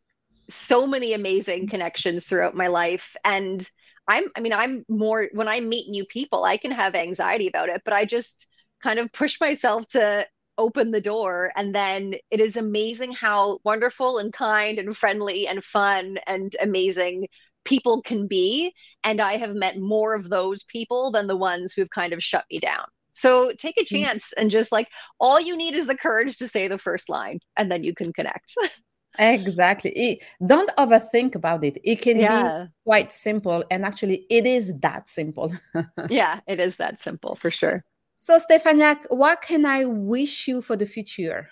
so 0.49 0.87
many 0.87 1.13
amazing 1.15 1.69
connections 1.69 2.25
throughout 2.25 2.55
my 2.55 2.67
life 2.69 3.17
and 3.25 3.69
I'm 4.07 4.25
I 4.37 4.41
mean 4.41 4.53
I'm 4.53 4.85
more 4.89 5.29
when 5.33 5.49
I 5.49 5.61
meet 5.61 5.89
new 5.89 6.05
people 6.05 6.45
I 6.45 6.59
can 6.59 6.71
have 6.71 6.95
anxiety 6.95 7.49
about 7.49 7.71
it 7.71 7.83
but 7.85 7.95
I 7.95 8.05
just 8.05 8.47
kind 8.83 8.99
of 8.99 9.11
push 9.13 9.41
myself 9.41 9.89
to 9.89 10.27
open 10.59 10.91
the 10.91 11.01
door 11.01 11.51
and 11.57 11.75
then 11.75 12.15
it 12.31 12.41
is 12.41 12.57
amazing 12.57 13.13
how 13.13 13.59
wonderful 13.65 14.19
and 14.19 14.33
kind 14.33 14.79
and 14.79 14.97
friendly 14.97 15.49
and 15.49 15.65
fun 15.65 16.19
and 16.27 16.55
amazing 16.61 17.27
people 17.65 18.03
can 18.03 18.27
be 18.27 18.73
and 19.03 19.21
I 19.21 19.39
have 19.39 19.55
met 19.55 19.79
more 19.79 20.15
of 20.15 20.29
those 20.29 20.63
people 20.65 21.11
than 21.11 21.27
the 21.27 21.37
ones 21.37 21.73
who've 21.73 21.91
kind 21.91 22.13
of 22.13 22.23
shut 22.23 22.45
me 22.51 22.61
down. 22.61 22.85
So 23.15 23.53
take 23.57 23.79
a 23.79 23.85
chance 23.85 24.33
and 24.37 24.51
just 24.51 24.73
like 24.73 24.89
all 25.21 25.41
you 25.41 25.57
need 25.57 25.75
is 25.75 25.87
the 25.87 25.97
courage 25.97 26.37
to 26.39 26.49
say 26.49 26.69
the 26.69 26.79
first 26.79 27.09
line 27.09 27.39
and 27.57 27.71
then 27.71 27.85
you 27.85 27.95
can 27.95 28.13
connect. 28.13 28.55
exactly. 29.19 30.21
Don't 30.45 30.71
overthink 30.77 31.35
about 31.35 31.65
it. 31.65 31.79
It 31.85 32.03
can 32.03 32.19
yeah. 32.19 32.65
be 32.65 32.71
quite 32.85 33.13
simple. 33.13 33.65
And 33.71 33.85
actually, 33.85 34.27
it 34.29 34.47
is 34.47 34.75
that 34.81 35.09
simple. 35.09 35.53
yeah, 36.11 36.41
it 36.47 36.61
is 36.61 36.77
that 36.77 37.01
simple 37.01 37.37
for 37.37 37.51
sure. 37.51 37.85
So, 38.17 38.39
Stephania, 38.39 38.99
what 39.09 39.43
can 39.43 39.65
I 39.65 39.85
wish 39.85 40.49
you 40.49 40.63
for 40.63 40.77
the 40.77 40.87
future? 40.87 41.49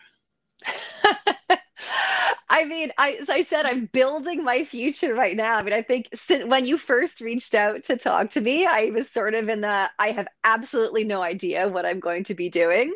I 2.53 2.67
mean, 2.67 2.93
I 2.99 3.12
as 3.12 3.31
I 3.31 3.41
said, 3.41 3.65
I'm 3.65 3.87
building 3.87 4.45
my 4.45 4.67
future 4.67 5.15
right 5.15 5.35
now. 5.35 5.57
I 5.57 5.62
mean, 5.62 5.73
I 5.73 5.81
think 5.81 6.09
since 6.12 6.45
when 6.45 6.67
you 6.67 6.77
first 6.77 7.23
reached 7.23 7.55
out 7.55 7.85
to 7.85 7.97
talk 7.97 8.33
to 8.33 8.43
me, 8.43 8.67
I 8.67 8.91
was 8.91 9.11
sort 9.11 9.33
of 9.33 9.49
in 9.49 9.62
the 9.62 9.91
I 9.99 10.11
have 10.11 10.29
absolutely 10.45 11.05
no 11.05 11.23
idea 11.23 11.67
what 11.71 11.87
I'm 11.87 11.99
going 11.99 12.25
to 12.25 12.35
be 12.35 12.51
doing. 12.51 12.93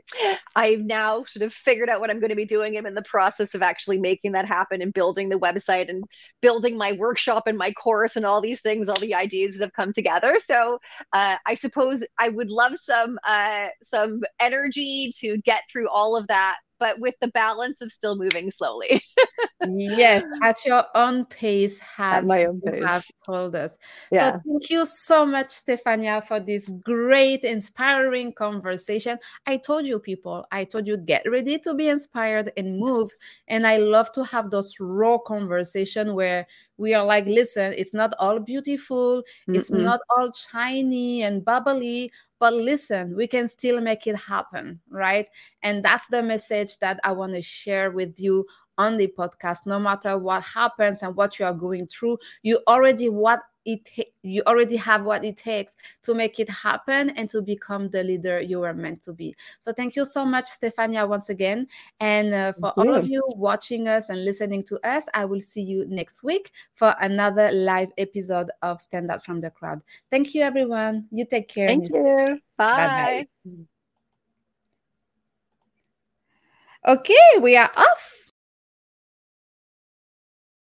I've 0.54 0.80
now 0.80 1.24
sort 1.24 1.42
of 1.42 1.54
figured 1.54 1.88
out 1.88 2.00
what 2.02 2.10
I'm 2.10 2.20
going 2.20 2.28
to 2.28 2.36
be 2.36 2.44
doing. 2.44 2.76
I'm 2.76 2.84
in 2.84 2.92
the 2.92 3.00
process 3.00 3.54
of 3.54 3.62
actually 3.62 3.98
making 3.98 4.32
that 4.32 4.46
happen 4.46 4.82
and 4.82 4.92
building 4.92 5.30
the 5.30 5.38
website 5.38 5.88
and 5.88 6.04
building 6.42 6.76
my 6.76 6.92
workshop 6.92 7.44
and 7.46 7.56
my 7.56 7.72
course 7.72 8.14
and 8.14 8.26
all 8.26 8.42
these 8.42 8.60
things, 8.60 8.90
all 8.90 9.00
the 9.00 9.14
ideas 9.14 9.56
that 9.56 9.64
have 9.64 9.72
come 9.72 9.94
together. 9.94 10.36
So 10.44 10.80
uh, 11.14 11.36
I 11.46 11.54
suppose 11.54 12.04
I 12.18 12.28
would 12.28 12.50
love 12.50 12.74
some 12.84 13.18
uh, 13.26 13.68
some 13.84 14.20
energy 14.38 15.14
to 15.20 15.38
get 15.38 15.62
through 15.72 15.88
all 15.88 16.14
of 16.14 16.26
that 16.26 16.56
but 16.78 16.98
with 17.00 17.14
the 17.20 17.28
balance 17.28 17.80
of 17.80 17.90
still 17.90 18.16
moving 18.16 18.50
slowly. 18.50 19.02
yes, 19.68 20.24
at 20.42 20.56
your 20.64 20.84
own 20.94 21.24
pace, 21.26 21.78
has 21.78 22.28
own 22.28 22.60
pace. 22.60 22.84
have 22.84 23.04
told 23.24 23.54
us. 23.54 23.78
Yeah. 24.10 24.32
So 24.32 24.40
thank 24.46 24.70
you 24.70 24.86
so 24.86 25.26
much, 25.26 25.50
Stephania, 25.50 26.22
for 26.26 26.40
this 26.40 26.68
great, 26.82 27.44
inspiring 27.44 28.32
conversation. 28.32 29.18
I 29.46 29.56
told 29.56 29.86
you, 29.86 29.98
people, 29.98 30.46
I 30.52 30.64
told 30.64 30.86
you, 30.86 30.96
get 30.96 31.28
ready 31.30 31.58
to 31.60 31.74
be 31.74 31.88
inspired 31.88 32.52
and 32.56 32.78
moved. 32.78 33.16
And 33.48 33.66
I 33.66 33.78
love 33.78 34.12
to 34.12 34.24
have 34.24 34.50
those 34.50 34.74
raw 34.80 35.18
conversation 35.18 36.14
where 36.14 36.46
we 36.78 36.94
are 36.94 37.04
like, 37.04 37.26
listen, 37.26 37.72
it's 37.76 37.94
not 37.94 38.14
all 38.18 38.38
beautiful, 38.38 39.22
Mm-mm. 39.48 39.56
it's 39.56 39.70
mm-hmm. 39.70 39.84
not 39.84 40.00
all 40.16 40.30
shiny 40.32 41.22
and 41.22 41.44
bubbly, 41.44 42.10
but 42.38 42.52
listen, 42.52 43.16
we 43.16 43.26
can 43.26 43.48
still 43.48 43.80
make 43.80 44.06
it 44.06 44.16
happen, 44.16 44.80
right? 44.90 45.26
And 45.62 45.84
that's 45.84 46.06
the 46.08 46.22
message 46.22 46.78
that 46.78 47.00
I 47.02 47.12
want 47.12 47.32
to 47.32 47.40
share 47.40 47.90
with 47.90 48.20
you 48.20 48.46
on 48.78 48.96
the 48.96 49.08
podcast. 49.08 49.66
No 49.66 49.78
matter 49.78 50.18
what 50.18 50.42
happens 50.44 51.02
and 51.02 51.16
what 51.16 51.38
you 51.38 51.46
are 51.46 51.54
going 51.54 51.86
through, 51.86 52.18
you 52.42 52.60
already 52.66 53.08
what 53.08 53.42
it 53.66 54.12
you 54.22 54.42
already 54.46 54.76
have 54.76 55.04
what 55.04 55.24
it 55.24 55.36
takes 55.36 55.74
to 56.02 56.14
make 56.14 56.38
it 56.38 56.48
happen 56.48 57.10
and 57.10 57.28
to 57.28 57.42
become 57.42 57.88
the 57.88 58.02
leader 58.02 58.40
you 58.40 58.60
were 58.60 58.72
meant 58.72 59.02
to 59.02 59.12
be. 59.12 59.34
So 59.60 59.72
thank 59.72 59.96
you 59.96 60.04
so 60.04 60.24
much 60.24 60.46
Stephania 60.46 61.06
once 61.06 61.28
again. 61.28 61.66
And 62.00 62.32
uh, 62.32 62.52
for 62.54 62.72
all 62.76 62.94
of 62.94 63.08
you. 63.08 63.22
watching 63.26 63.88
us 63.88 64.08
and 64.08 64.24
listening 64.24 64.62
to 64.64 64.78
us 64.86 65.08
i 65.12 65.24
will 65.24 65.40
see 65.40 65.60
you 65.60 65.84
next 65.88 66.22
week 66.22 66.52
for 66.74 66.94
another 67.00 67.50
live 67.52 67.90
episode 67.98 68.50
of 68.62 68.80
stand 68.80 69.10
out 69.10 69.24
from 69.24 69.40
the 69.40 69.50
crowd. 69.50 69.82
Thank 70.10 70.34
you 70.34 70.42
everyone. 70.42 71.06
You 71.10 71.26
take 71.26 71.48
care 71.48 71.68
thank 71.68 71.90
you. 71.90 72.40
Bye, 72.56 72.76
bye, 72.76 73.28
-bye. 73.44 73.66
okay 76.86 77.40
we 77.40 77.56
are 77.56 77.70
off 77.76 78.25